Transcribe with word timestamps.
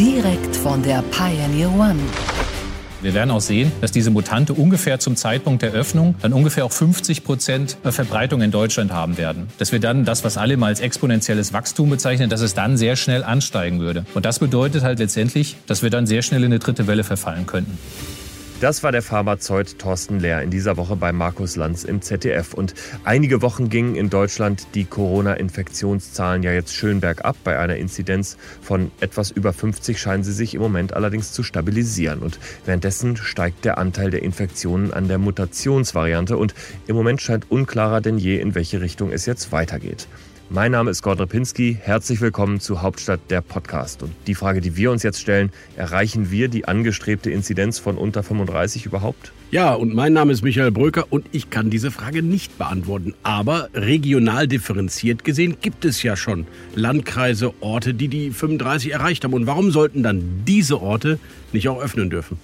Direkt 0.00 0.56
von 0.56 0.82
der 0.82 1.02
Pioneer 1.10 1.70
One. 1.74 1.98
Wir 3.02 3.12
werden 3.12 3.30
auch 3.30 3.42
sehen, 3.42 3.70
dass 3.82 3.92
diese 3.92 4.10
Mutante 4.10 4.54
ungefähr 4.54 4.98
zum 4.98 5.14
Zeitpunkt 5.14 5.60
der 5.60 5.72
Öffnung 5.72 6.14
dann 6.22 6.32
ungefähr 6.32 6.64
auch 6.64 6.72
50 6.72 7.22
Prozent 7.22 7.76
Verbreitung 7.84 8.40
in 8.40 8.50
Deutschland 8.50 8.92
haben 8.92 9.18
werden. 9.18 9.48
Dass 9.58 9.72
wir 9.72 9.78
dann 9.78 10.06
das, 10.06 10.24
was 10.24 10.38
alle 10.38 10.56
mal 10.56 10.68
als 10.68 10.80
exponentielles 10.80 11.52
Wachstum 11.52 11.90
bezeichnen, 11.90 12.30
dass 12.30 12.40
es 12.40 12.54
dann 12.54 12.78
sehr 12.78 12.96
schnell 12.96 13.22
ansteigen 13.22 13.78
würde. 13.78 14.06
Und 14.14 14.24
das 14.24 14.38
bedeutet 14.38 14.84
halt 14.84 15.00
letztendlich, 15.00 15.58
dass 15.66 15.82
wir 15.82 15.90
dann 15.90 16.06
sehr 16.06 16.22
schnell 16.22 16.44
in 16.44 16.46
eine 16.46 16.60
dritte 16.60 16.86
Welle 16.86 17.04
verfallen 17.04 17.44
könnten. 17.44 17.76
Das 18.60 18.82
war 18.82 18.92
der 18.92 19.00
Pharmazeut 19.00 19.78
Thorsten 19.78 20.20
Lehr 20.20 20.42
in 20.42 20.50
dieser 20.50 20.76
Woche 20.76 20.94
bei 20.94 21.12
Markus 21.12 21.56
Lanz 21.56 21.82
im 21.82 22.02
ZDF. 22.02 22.52
Und 22.52 22.74
einige 23.04 23.40
Wochen 23.40 23.70
gingen 23.70 23.94
in 23.94 24.10
Deutschland 24.10 24.66
die 24.74 24.84
Corona-Infektionszahlen 24.84 26.42
ja 26.42 26.52
jetzt 26.52 26.74
schön 26.74 27.00
bergab. 27.00 27.36
Bei 27.42 27.58
einer 27.58 27.76
Inzidenz 27.76 28.36
von 28.60 28.90
etwas 29.00 29.30
über 29.30 29.54
50 29.54 29.98
scheinen 29.98 30.24
sie 30.24 30.34
sich 30.34 30.54
im 30.54 30.60
Moment 30.60 30.92
allerdings 30.92 31.32
zu 31.32 31.42
stabilisieren. 31.42 32.18
Und 32.18 32.38
währenddessen 32.66 33.16
steigt 33.16 33.64
der 33.64 33.78
Anteil 33.78 34.10
der 34.10 34.22
Infektionen 34.22 34.92
an 34.92 35.08
der 35.08 35.16
Mutationsvariante. 35.16 36.36
Und 36.36 36.54
im 36.86 36.96
Moment 36.96 37.22
scheint 37.22 37.50
unklarer 37.50 38.02
denn 38.02 38.18
je, 38.18 38.38
in 38.38 38.54
welche 38.54 38.82
Richtung 38.82 39.10
es 39.10 39.24
jetzt 39.24 39.52
weitergeht. 39.52 40.06
Mein 40.52 40.72
Name 40.72 40.90
ist 40.90 41.02
Gordon 41.02 41.28
Pinski. 41.28 41.78
Herzlich 41.80 42.20
willkommen 42.20 42.58
zu 42.58 42.82
Hauptstadt 42.82 43.20
der 43.30 43.40
Podcast. 43.40 44.02
Und 44.02 44.12
die 44.26 44.34
Frage, 44.34 44.60
die 44.60 44.76
wir 44.76 44.90
uns 44.90 45.04
jetzt 45.04 45.20
stellen, 45.20 45.52
erreichen 45.76 46.32
wir 46.32 46.48
die 46.48 46.64
angestrebte 46.64 47.30
Inzidenz 47.30 47.78
von 47.78 47.96
unter 47.96 48.24
35 48.24 48.84
überhaupt? 48.84 49.30
Ja, 49.52 49.74
und 49.74 49.94
mein 49.94 50.12
Name 50.12 50.32
ist 50.32 50.42
Michael 50.42 50.72
Bröker 50.72 51.06
und 51.08 51.24
ich 51.30 51.50
kann 51.50 51.70
diese 51.70 51.92
Frage 51.92 52.24
nicht 52.24 52.58
beantworten. 52.58 53.14
Aber 53.22 53.68
regional 53.74 54.48
differenziert 54.48 55.22
gesehen 55.22 55.58
gibt 55.60 55.84
es 55.84 56.02
ja 56.02 56.16
schon 56.16 56.48
Landkreise, 56.74 57.54
Orte, 57.60 57.94
die 57.94 58.08
die 58.08 58.32
35 58.32 58.92
erreicht 58.92 59.22
haben. 59.22 59.34
Und 59.34 59.46
warum 59.46 59.70
sollten 59.70 60.02
dann 60.02 60.42
diese 60.48 60.82
Orte 60.82 61.20
nicht 61.52 61.68
auch 61.68 61.80
öffnen 61.80 62.10
dürfen? 62.10 62.38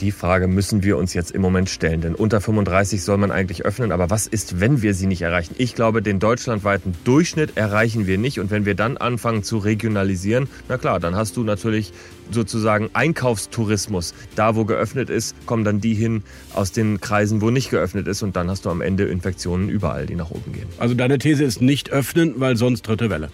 Die 0.00 0.12
Frage 0.12 0.46
müssen 0.46 0.84
wir 0.84 0.96
uns 0.96 1.12
jetzt 1.12 1.32
im 1.32 1.42
Moment 1.42 1.68
stellen, 1.68 2.00
denn 2.00 2.14
unter 2.14 2.40
35 2.40 3.02
soll 3.02 3.18
man 3.18 3.32
eigentlich 3.32 3.64
öffnen. 3.64 3.90
Aber 3.90 4.10
was 4.10 4.28
ist, 4.28 4.60
wenn 4.60 4.80
wir 4.80 4.94
sie 4.94 5.08
nicht 5.08 5.22
erreichen? 5.22 5.56
Ich 5.58 5.74
glaube, 5.74 6.02
den 6.02 6.20
deutschlandweiten 6.20 6.94
Durchschnitt 7.02 7.56
erreichen 7.56 8.06
wir 8.06 8.16
nicht. 8.16 8.38
Und 8.38 8.52
wenn 8.52 8.64
wir 8.64 8.76
dann 8.76 8.96
anfangen 8.96 9.42
zu 9.42 9.58
regionalisieren, 9.58 10.48
na 10.68 10.78
klar, 10.78 11.00
dann 11.00 11.16
hast 11.16 11.36
du 11.36 11.42
natürlich 11.42 11.92
sozusagen 12.30 12.90
Einkaufstourismus. 12.92 14.14
Da, 14.36 14.54
wo 14.54 14.64
geöffnet 14.64 15.10
ist, 15.10 15.34
kommen 15.46 15.64
dann 15.64 15.80
die 15.80 15.94
hin 15.94 16.22
aus 16.54 16.70
den 16.70 17.00
Kreisen, 17.00 17.40
wo 17.40 17.50
nicht 17.50 17.70
geöffnet 17.70 18.06
ist. 18.06 18.22
Und 18.22 18.36
dann 18.36 18.48
hast 18.48 18.66
du 18.66 18.70
am 18.70 18.80
Ende 18.80 19.04
Infektionen 19.06 19.68
überall, 19.68 20.06
die 20.06 20.14
nach 20.14 20.30
oben 20.30 20.52
gehen. 20.52 20.68
Also 20.78 20.94
deine 20.94 21.18
These 21.18 21.42
ist 21.42 21.60
nicht 21.60 21.90
öffnen, 21.90 22.34
weil 22.36 22.56
sonst 22.56 22.82
dritte 22.82 23.10
Welle. 23.10 23.30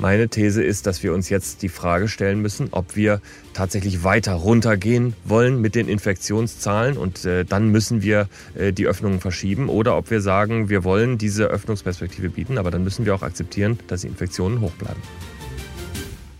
Meine 0.00 0.30
These 0.30 0.62
ist, 0.62 0.86
dass 0.86 1.02
wir 1.02 1.12
uns 1.12 1.28
jetzt 1.28 1.60
die 1.60 1.68
Frage 1.68 2.08
stellen 2.08 2.40
müssen, 2.40 2.68
ob 2.70 2.96
wir 2.96 3.20
tatsächlich 3.52 4.02
weiter 4.02 4.32
runtergehen 4.32 5.12
wollen 5.24 5.60
mit 5.60 5.74
den 5.74 5.88
Infektionszahlen. 5.88 6.96
Und 6.96 7.26
äh, 7.26 7.44
dann 7.44 7.68
müssen 7.68 8.00
wir 8.00 8.26
äh, 8.54 8.72
die 8.72 8.86
Öffnungen 8.86 9.20
verschieben. 9.20 9.68
Oder 9.68 9.98
ob 9.98 10.10
wir 10.10 10.22
sagen, 10.22 10.70
wir 10.70 10.84
wollen 10.84 11.18
diese 11.18 11.48
Öffnungsperspektive 11.48 12.30
bieten, 12.30 12.56
aber 12.56 12.70
dann 12.70 12.82
müssen 12.82 13.04
wir 13.04 13.14
auch 13.14 13.22
akzeptieren, 13.22 13.78
dass 13.88 14.00
die 14.00 14.06
Infektionen 14.06 14.62
hoch 14.62 14.72
bleiben. 14.72 15.02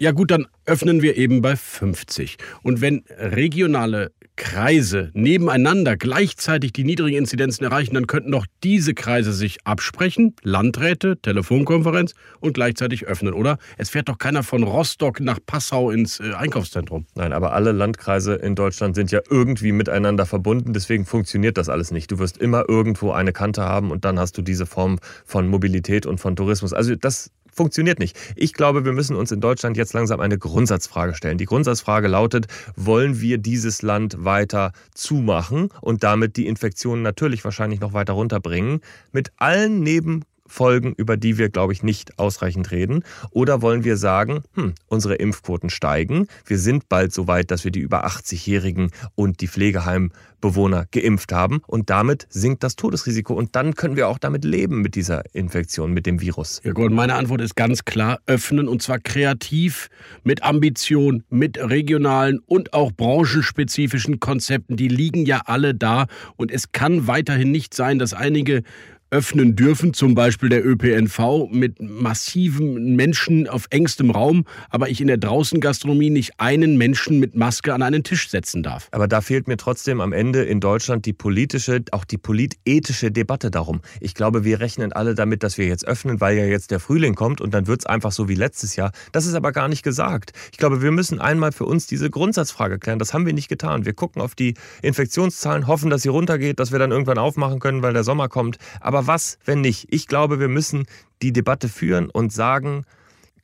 Ja 0.03 0.13
gut, 0.13 0.31
dann 0.31 0.47
öffnen 0.65 1.03
wir 1.03 1.19
eben 1.19 1.43
bei 1.43 1.57
50. 1.57 2.39
Und 2.63 2.81
wenn 2.81 3.05
regionale 3.19 4.13
Kreise 4.37 5.11
nebeneinander 5.13 5.99
gleichzeitig 5.99 6.73
die 6.73 6.85
niedrigen 6.85 7.19
Inzidenzen 7.19 7.65
erreichen, 7.65 7.93
dann 7.93 8.07
könnten 8.07 8.33
doch 8.33 8.47
diese 8.65 8.95
Kreise 8.95 9.35
sich 9.35 9.59
absprechen, 9.67 10.35
Landräte, 10.43 11.19
Telefonkonferenz 11.21 12.15
und 12.41 12.55
gleichzeitig 12.55 13.05
öffnen, 13.05 13.35
oder? 13.35 13.59
Es 13.77 13.91
fährt 13.91 14.09
doch 14.09 14.17
keiner 14.17 14.43
von 14.43 14.63
Rostock 14.63 15.21
nach 15.21 15.39
Passau 15.45 15.91
ins 15.91 16.19
äh, 16.19 16.33
Einkaufszentrum. 16.33 17.05
Nein, 17.15 17.35
aber 17.35 17.53
alle 17.53 17.73
Landkreise 17.73 18.37
in 18.37 18.55
Deutschland 18.55 18.95
sind 18.95 19.11
ja 19.11 19.21
irgendwie 19.29 19.73
miteinander 19.73 20.25
verbunden, 20.25 20.73
deswegen 20.73 21.05
funktioniert 21.05 21.59
das 21.59 21.69
alles 21.69 21.91
nicht. 21.91 22.11
Du 22.11 22.19
wirst 22.19 22.39
immer 22.39 22.67
irgendwo 22.67 23.13
eine 23.13 23.35
Kante 23.35 23.65
haben 23.65 23.91
und 23.91 24.07
dann 24.07 24.19
hast 24.19 24.39
du 24.39 24.41
diese 24.41 24.65
Form 24.65 24.99
von 25.27 25.49
Mobilität 25.49 26.07
und 26.07 26.19
von 26.19 26.35
Tourismus. 26.35 26.73
Also 26.73 26.95
das 26.95 27.31
funktioniert 27.53 27.99
nicht. 27.99 28.17
Ich 28.37 28.53
glaube, 28.53 28.85
wir 28.85 28.93
müssen 28.93 29.17
uns 29.17 29.33
in 29.33 29.41
Deutschland 29.41 29.77
jetzt 29.77 29.93
langsam 29.93 30.21
eine 30.21 30.39
Grundsatzfrage 30.39 31.15
stellen. 31.15 31.39
Die 31.39 31.47
Grundsatzfrage 31.47 32.09
lautet, 32.09 32.47
wollen 32.77 33.21
wir 33.21 33.39
dieses 33.39 33.83
Land 33.83 34.25
weiter 34.25 34.73
zumachen 34.95 35.69
und 35.81 36.03
damit 36.03 36.37
die 36.37 36.47
Infektionen 36.47 37.03
natürlich 37.03 37.45
wahrscheinlich 37.45 37.81
noch 37.81 37.93
weiter 37.93 38.15
runterbringen, 38.15 38.81
mit 39.13 39.33
allen 39.37 39.81
Neben 39.81 40.25
Folgen, 40.51 40.93
über 40.97 41.17
die 41.17 41.39
wir, 41.39 41.49
glaube 41.49 41.73
ich, 41.73 41.83
nicht 41.83 42.19
ausreichend 42.19 42.71
reden? 42.73 43.05
Oder 43.31 43.63
wollen 43.63 43.85
wir 43.85 43.97
sagen, 43.97 44.43
hm, 44.55 44.75
unsere 44.87 45.15
Impfquoten 45.15 45.71
steigen, 45.71 46.27
wir 46.45 46.59
sind 46.59 46.89
bald 46.89 47.13
so 47.13 47.29
weit, 47.29 47.51
dass 47.51 47.65
wir 47.65 47.71
die 47.71 47.81
über 47.81 48.05
80-Jährigen 48.05 48.91
und 49.15 49.41
die 49.41 49.49
Pflegeheimbewohner 49.49 50.87
geimpft 50.91 51.33
haben 51.33 51.63
und 51.67 51.89
damit 51.89 52.27
sinkt 52.31 52.65
das 52.65 52.75
Todesrisiko 52.75 53.35
und 53.35 53.55
dann 53.55 53.75
können 53.75 53.97
wir 53.97 54.09
auch 54.09 54.19
damit 54.19 54.45
leben 54.45 54.83
mit 54.83 54.97
dieser 54.97 55.23
Infektion, 55.35 55.93
mit 55.93 56.07
dem 56.07 56.21
Virus? 56.21 56.61
Ja 56.65 56.73
gut, 56.73 56.91
meine 56.91 57.15
Antwort 57.15 57.41
ist 57.41 57.55
ganz 57.55 57.85
klar, 57.85 58.19
öffnen 58.27 58.67
und 58.67 58.83
zwar 58.83 58.99
kreativ, 58.99 59.89
mit 60.25 60.43
Ambition, 60.43 61.23
mit 61.31 61.59
regionalen 61.59 62.41
und 62.47 62.73
auch 62.73 62.91
branchenspezifischen 62.91 64.19
Konzepten, 64.19 64.77
die 64.77 64.89
liegen 64.89 65.27
ja 65.27 65.43
alle 65.45 65.75
da 65.75 66.07
und 66.37 66.51
es 66.51 66.73
kann 66.73 67.07
weiterhin 67.07 67.53
nicht 67.53 67.73
sein, 67.73 68.01
dass 68.01 68.15
einige 68.15 68.63
öffnen 69.11 69.57
dürfen, 69.57 69.93
zum 69.93 70.15
Beispiel 70.15 70.49
der 70.49 70.65
ÖPNV 70.65 71.49
mit 71.51 71.81
massiven 71.81 72.95
Menschen 72.95 73.49
auf 73.49 73.67
engstem 73.71 74.11
Raum, 74.11 74.45
aber 74.71 74.89
ich 74.89 75.01
in 75.01 75.09
der 75.09 75.17
Draußengastronomie 75.17 76.11
nicht 76.11 76.39
einen 76.39 76.79
Menschen 76.79 77.19
mit 77.19 77.35
Maske 77.35 77.75
an 77.75 77.83
einen 77.83 78.05
Tisch 78.05 78.31
setzen 78.31 78.63
darf. 78.63 78.89
Aber 78.93 79.09
da 79.09 79.21
fehlt 79.21 79.49
mir 79.49 79.57
trotzdem 79.57 80.01
am 80.01 80.13
Ende 80.13 80.45
in 80.45 80.61
Deutschland 80.61 81.07
die 81.07 81.13
politische, 81.13 81.83
auch 81.91 82.05
die 82.05 82.19
politethische 82.19 83.11
Debatte 83.11 83.51
darum. 83.51 83.81
Ich 84.01 84.15
glaube, 84.15 84.45
wir 84.45 84.61
rechnen 84.61 84.93
alle 84.93 85.15
damit, 85.15 85.43
dass 85.43 85.59
wir 85.59 85.67
jetzt 85.67 85.87
öffnen, 85.87 86.21
weil 86.21 86.37
ja 86.37 86.45
jetzt 86.45 86.71
der 86.71 86.79
Frühling 86.79 87.15
kommt 87.15 87.41
und 87.41 87.53
dann 87.53 87.67
wird 87.67 87.81
es 87.81 87.87
einfach 87.87 88.13
so 88.13 88.29
wie 88.29 88.35
letztes 88.35 88.77
Jahr. 88.77 88.93
Das 89.13 89.27
ist 89.27 89.35
aber 89.35 89.51
gar 89.53 89.69
nicht 89.69 89.83
gesagt. 89.83 90.33
Ich 90.53 90.59
glaube, 90.59 90.83
wir 90.83 90.93
müssen 90.93 91.21
einmal 91.21 91.53
für 91.53 91.65
uns 91.65 91.87
diese 91.87 92.11
Grundsatzfrage 92.11 92.79
klären. 92.79 92.99
Das 92.99 93.13
haben 93.13 93.27
wir 93.27 93.33
nicht 93.33 93.49
getan. 93.49 93.85
Wir 93.85 93.93
gucken 93.93 94.23
auf 94.23 94.35
die 94.35 94.55
Infektionszahlen, 94.83 95.67
hoffen, 95.67 95.91
dass 95.91 96.03
sie 96.03 96.09
runtergeht, 96.09 96.61
dass 96.61 96.71
wir 96.71 96.79
dann 96.79 96.93
irgendwann 96.93 97.19
aufmachen 97.19 97.59
können, 97.59 97.83
weil 97.83 97.93
der 97.93 98.05
Sommer 98.05 98.29
kommt. 98.29 98.59
Aber 98.81 99.00
aber 99.01 99.07
was, 99.07 99.39
wenn 99.47 99.63
nicht? 99.63 99.87
Ich 99.89 100.09
glaube, 100.09 100.41
wir 100.41 100.49
müssen 100.49 100.85
die 101.23 101.33
Debatte 101.33 101.71
führen 101.71 102.11
und 102.11 102.35
sagen, 102.35 102.85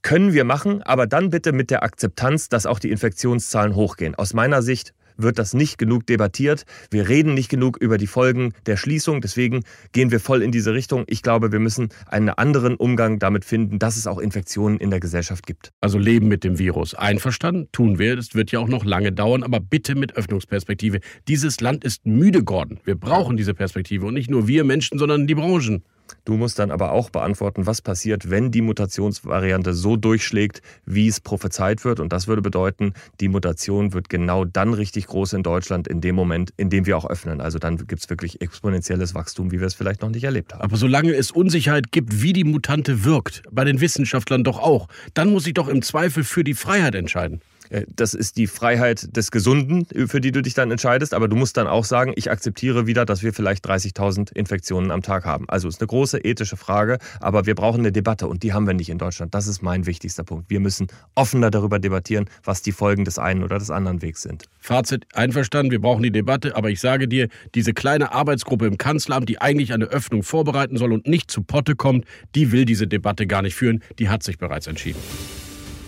können 0.03 0.35
wir 0.35 0.45
machen, 0.45 0.83
aber 0.83 1.07
dann 1.07 1.31
bitte 1.31 1.53
mit 1.53 1.71
der 1.71 1.83
Akzeptanz, 1.83 2.51
dass 2.51 2.67
auch 2.67 2.79
die 2.79 2.91
Infektionszahlen 2.91 3.75
hochgehen. 3.75 4.15
Aus 4.15 4.35
meiner 4.35 4.61
Sicht 4.61 4.93
wird 5.17 5.39
das 5.39 5.55
nicht 5.55 5.79
genug 5.79 6.07
debattiert. 6.07 6.65
Wir 6.91 7.09
reden 7.09 7.35
nicht 7.35 7.49
genug 7.49 7.77
über 7.77 7.99
die 7.99 8.07
Folgen 8.07 8.53
der 8.67 8.77
Schließung. 8.77 9.21
Deswegen 9.21 9.63
gehen 9.93 10.11
wir 10.11 10.21
voll 10.21 10.43
in 10.43 10.51
diese 10.51 10.75
Richtung. 10.75 11.05
Ich 11.07 11.23
glaube, 11.23 11.53
wir 11.53 11.61
müssen 11.61 11.89
einen 12.07 12.31
anderen 12.31 12.75
Umgang 12.77 13.19
damit 13.19 13.45
finden, 13.45 13.79
dass 13.79 13.97
es 13.97 14.07
auch 14.07 14.19
Infektionen 14.19 14.79
in 14.79 14.91
der 14.91 15.01
Gesellschaft 15.01 15.47
gibt. 15.47 15.73
Also 15.81 15.99
leben 15.99 16.29
mit 16.29 16.45
dem 16.45 16.59
Virus. 16.59 16.95
Einverstanden? 16.95 17.69
Tun 17.73 17.99
wir. 17.99 18.17
Das 18.17 18.35
wird 18.35 18.51
ja 18.53 18.59
auch 18.59 18.69
noch 18.69 18.85
lange 18.85 19.13
dauern, 19.13 19.43
aber 19.43 19.61
bitte 19.61 19.95
mit 19.95 20.17
Öffnungsperspektive. 20.17 21.01
Dieses 21.29 21.61
Land 21.61 21.85
ist 21.85 22.07
müde 22.07 22.45
geworden. 22.45 22.81
Wir 22.85 22.97
brauchen 22.97 23.37
diese 23.37 23.55
Perspektive 23.55 24.07
und 24.07 24.15
nicht 24.15 24.31
nur 24.31 24.49
wir 24.49 24.65
Menschen, 24.65 24.99
sondern 24.99 25.27
die 25.27 25.35
Branchen. 25.35 25.85
Du 26.25 26.35
musst 26.35 26.59
dann 26.59 26.71
aber 26.71 26.93
auch 26.93 27.11
beantworten, 27.11 27.67
was 27.67 27.83
passiert, 27.83 28.31
wenn 28.31 28.51
die 28.51 28.63
Mutationsvariante 28.63 29.75
so 29.75 29.97
durchschlägt, 29.97 30.63
wie 30.85 31.09
es 31.09 31.21
prophezeit 31.21 31.85
wird. 31.85 32.01
Und 32.01 32.13
das 32.13 32.27
würde 32.27 32.43
bedeuten, 32.43 32.95
die 33.21 33.29
Mutation 33.29 33.93
wird 33.93 34.09
genau 34.09 34.45
dann 34.45 34.75
richtig 34.75 35.07
groß 35.07 35.35
in 35.35 35.43
Deutschland, 35.43 35.89
in 35.89 36.01
dem 36.01 36.15
Moment, 36.15 36.53
in 36.57 36.71
dem 36.71 36.87
wir 36.87 36.97
auch 36.97 37.09
öffnen. 37.09 37.41
Also 37.41 37.59
dann 37.59 37.77
gibt 37.77 38.03
es 38.03 38.11
wirklich 38.11 38.41
exponentielles 38.41 39.15
Wachstum, 39.15 39.53
wie 39.53 39.61
wir 39.61 39.67
es 39.67 39.75
vielleicht 39.75 40.03
noch 40.03 40.11
nicht 40.11 40.25
erlebt 40.25 40.55
haben. 40.55 40.63
Aber 40.63 40.77
solange 40.77 41.15
es 41.15 41.31
Unsicherheit 41.31 41.93
gibt, 41.93 42.23
wie 42.23 42.33
die 42.33 42.45
Mutante 42.45 43.05
wirkt, 43.05 43.43
bei 43.51 43.65
den 43.65 43.81
Wissenschaftlern 43.81 44.45
doch 44.45 44.59
auch, 44.59 44.89
dann 45.15 45.31
muss 45.31 45.47
ich 45.47 45.55
doch 45.55 45.69
im 45.69 45.83
Zweifel 45.83 46.25
für 46.25 46.45
die 46.45 46.55
Freiheit 46.55 46.95
entscheiden. 46.95 47.41
Äh, 47.71 47.85
das 47.95 48.15
ist 48.15 48.37
die 48.37 48.47
Freiheit 48.47 49.17
des 49.17 49.31
Gesunden, 49.31 49.87
für 50.09 50.21
die 50.21 50.33
du 50.33 50.43
dich 50.43 50.55
dann 50.55 50.71
entscheidest. 50.71 51.15
Aber 51.15 51.29
du 51.29 51.37
musst 51.37 51.57
dann 51.57 51.67
auch 51.67 51.85
sagen, 51.85 52.13
ich 52.17 52.31
akzeptiere 52.31 52.87
wieder, 52.87 53.05
dass 53.05 53.23
wir 53.23 53.33
vielleicht 53.33 53.67
30.000 53.67 54.33
Infektionen 54.35 54.91
am 54.91 55.03
Tag 55.03 55.25
haben. 55.25 55.49
Also 55.49 55.69
ist 55.69 55.81
eine 55.81 55.89
große 55.89 56.19
ethische 56.19 56.57
Frage, 56.57 56.99
aber 57.21 57.47
wir 57.47 57.55
brauchen 57.55 57.81
eine 57.81 57.93
Debatte 57.93 58.27
und 58.27 58.43
die 58.43 58.53
haben 58.53 58.67
wir 58.67 58.75
nicht 58.75 58.89
in 58.89 58.99
Deutschland. 58.99 59.35
Das 59.35 59.47
ist 59.47 59.63
mein 59.63 59.87
wichtigster 59.87 60.25
Punkt. 60.25 60.51
Wir 60.51 60.61
müssen 60.61 60.89
offener 61.15 61.51
darüber 61.51 61.79
debattieren, 61.79 62.27
was 62.45 62.63
die 62.63 62.73
Folgen 62.73 63.05
des 63.05 63.19
einen 63.19 63.43
oder 63.43 63.59
des 63.59 63.71
anderen 63.71 64.03
Wegs 64.03 64.23
sind. 64.23 64.45
Fazit 64.59 65.07
einverstanden, 65.15 65.71
wir 65.71 65.81
brauchen 65.81 66.03
die 66.03 66.11
Debatte, 66.11 66.57
aber 66.57 66.71
ich 66.71 66.81
sage 66.81 67.09
dir, 67.09 67.29
diese 67.55 67.73
kleine 67.73 68.13
Arbeitsgruppe 68.13 68.67
im 68.67 68.79
Kanzleramt, 68.79 69.29
die 69.29 69.41
eigentlich 69.41 69.73
eine 69.73 69.87
Öffnung 69.87 70.23
vorbereiten 70.23 70.77
soll 70.77 70.93
und 70.93 71.07
nicht 71.07 71.31
zu 71.31 71.43
Potte 71.43 71.77
kommt, 71.77 72.05
die 72.35 72.53
will 72.53 72.65
diese 72.65 72.87
Debatte 72.87 73.27
gar 73.27 73.43
nicht 73.43 73.55
führen, 73.55 73.83
die 73.99 74.09
hat 74.09 74.23
sich 74.23 74.39
bereits 74.39 74.67
entschieden. 74.67 75.01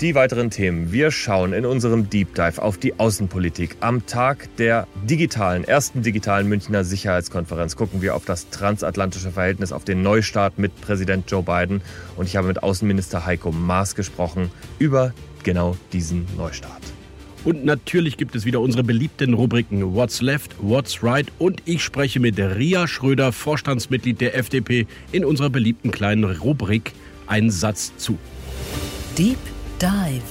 Die 0.01 0.15
weiteren 0.15 0.49
Themen. 0.51 0.93
Wir 0.93 1.11
schauen 1.11 1.53
in 1.53 1.67
unserem 1.67 2.09
Deep 2.09 2.33
Dive 2.33 2.63
auf 2.63 2.79
die 2.79 3.01
Außenpolitik. 3.01 3.79
Am 3.81 4.07
Tag 4.07 4.49
der 4.57 4.87
digitalen, 5.03 5.65
ersten 5.65 6.03
digitalen 6.03 6.49
Münchner 6.49 6.85
Sicherheitskonferenz 6.85 7.75
gucken 7.75 8.01
wir 8.01 8.15
auf 8.15 8.25
das 8.25 8.49
transatlantische 8.51 9.33
Verhältnis, 9.33 9.73
auf 9.73 9.83
den 9.83 10.05
Neustart 10.05 10.57
mit 10.57 10.81
Präsident 10.83 11.29
Joe 11.29 11.43
Biden. 11.43 11.83
Und 12.17 12.27
ich 12.27 12.37
habe 12.37 12.47
mit 12.47 12.63
Außenminister 12.63 13.27
Heiko 13.27 13.51
Maas 13.51 13.97
gesprochen 13.97 14.53
über 14.79 15.13
genau 15.43 15.77
diesen 15.93 16.27
Neustart. 16.37 16.83
Und 17.45 17.65
natürlich 17.65 18.17
gibt 18.17 18.37
es 18.37 18.45
wieder 18.45 18.61
unsere 18.61 18.85
beliebten 18.85 19.35
Rubriken 19.35 19.97
What's 19.97 20.23
Left, 20.23 20.55
What's 20.61 21.03
Right 21.03 21.27
und 21.41 21.61
ich 21.65 21.83
spreche 21.83 22.21
mit 22.21 22.39
Ria 22.39 22.87
Schröder, 22.87 23.33
Vorstandsmitglied 23.33 24.21
der 24.21 24.37
FDP, 24.37 24.87
in 25.11 25.25
unserer 25.25 25.51
beliebten 25.51 25.91
kleinen 25.91 26.23
Rubrik 26.23 26.93
Ein 27.27 27.51
Satz 27.51 27.97
zu. 27.97 28.17
Deep 29.19 29.39
Dive. 29.81 30.25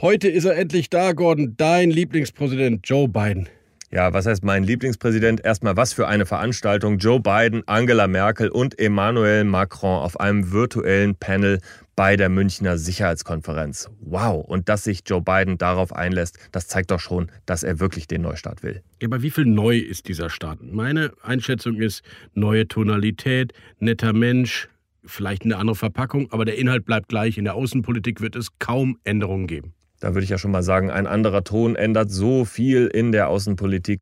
Heute 0.00 0.28
ist 0.28 0.44
er 0.44 0.56
endlich 0.56 0.90
da, 0.90 1.10
Gordon, 1.10 1.54
dein 1.56 1.90
Lieblingspräsident 1.90 2.88
Joe 2.88 3.08
Biden. 3.08 3.48
Ja, 3.90 4.12
was 4.12 4.26
heißt 4.26 4.44
mein 4.44 4.62
Lieblingspräsident? 4.62 5.44
Erstmal, 5.44 5.76
was 5.76 5.92
für 5.92 6.06
eine 6.06 6.24
Veranstaltung. 6.24 6.98
Joe 6.98 7.18
Biden, 7.18 7.64
Angela 7.66 8.06
Merkel 8.06 8.48
und 8.48 8.78
Emmanuel 8.78 9.42
Macron 9.42 10.04
auf 10.04 10.20
einem 10.20 10.52
virtuellen 10.52 11.16
Panel 11.16 11.58
bei 11.96 12.16
der 12.16 12.28
Münchner 12.28 12.78
Sicherheitskonferenz. 12.78 13.90
Wow, 13.98 14.44
und 14.44 14.68
dass 14.68 14.84
sich 14.84 15.02
Joe 15.04 15.20
Biden 15.20 15.58
darauf 15.58 15.92
einlässt, 15.92 16.38
das 16.52 16.68
zeigt 16.68 16.92
doch 16.92 17.00
schon, 17.00 17.28
dass 17.44 17.64
er 17.64 17.80
wirklich 17.80 18.06
den 18.06 18.22
Neustart 18.22 18.62
will. 18.62 18.82
Aber 19.02 19.20
wie 19.22 19.30
viel 19.30 19.46
neu 19.46 19.78
ist 19.78 20.06
dieser 20.06 20.30
Start? 20.30 20.60
Meine 20.62 21.10
Einschätzung 21.22 21.76
ist 21.80 22.04
neue 22.34 22.68
Tonalität, 22.68 23.52
netter 23.80 24.12
Mensch, 24.12 24.68
vielleicht 25.06 25.44
eine 25.44 25.56
andere 25.56 25.76
Verpackung, 25.76 26.30
aber 26.32 26.44
der 26.44 26.58
Inhalt 26.58 26.84
bleibt 26.84 27.08
gleich. 27.08 27.38
In 27.38 27.44
der 27.44 27.54
Außenpolitik 27.54 28.20
wird 28.20 28.36
es 28.36 28.58
kaum 28.58 28.98
Änderungen 29.04 29.46
geben. 29.46 29.74
Da 30.04 30.12
würde 30.12 30.24
ich 30.24 30.28
ja 30.28 30.36
schon 30.36 30.50
mal 30.50 30.62
sagen, 30.62 30.90
ein 30.90 31.06
anderer 31.06 31.44
Ton 31.44 31.76
ändert 31.76 32.10
so 32.10 32.44
viel 32.44 32.88
in 32.88 33.10
der 33.10 33.30
Außenpolitik. 33.30 34.00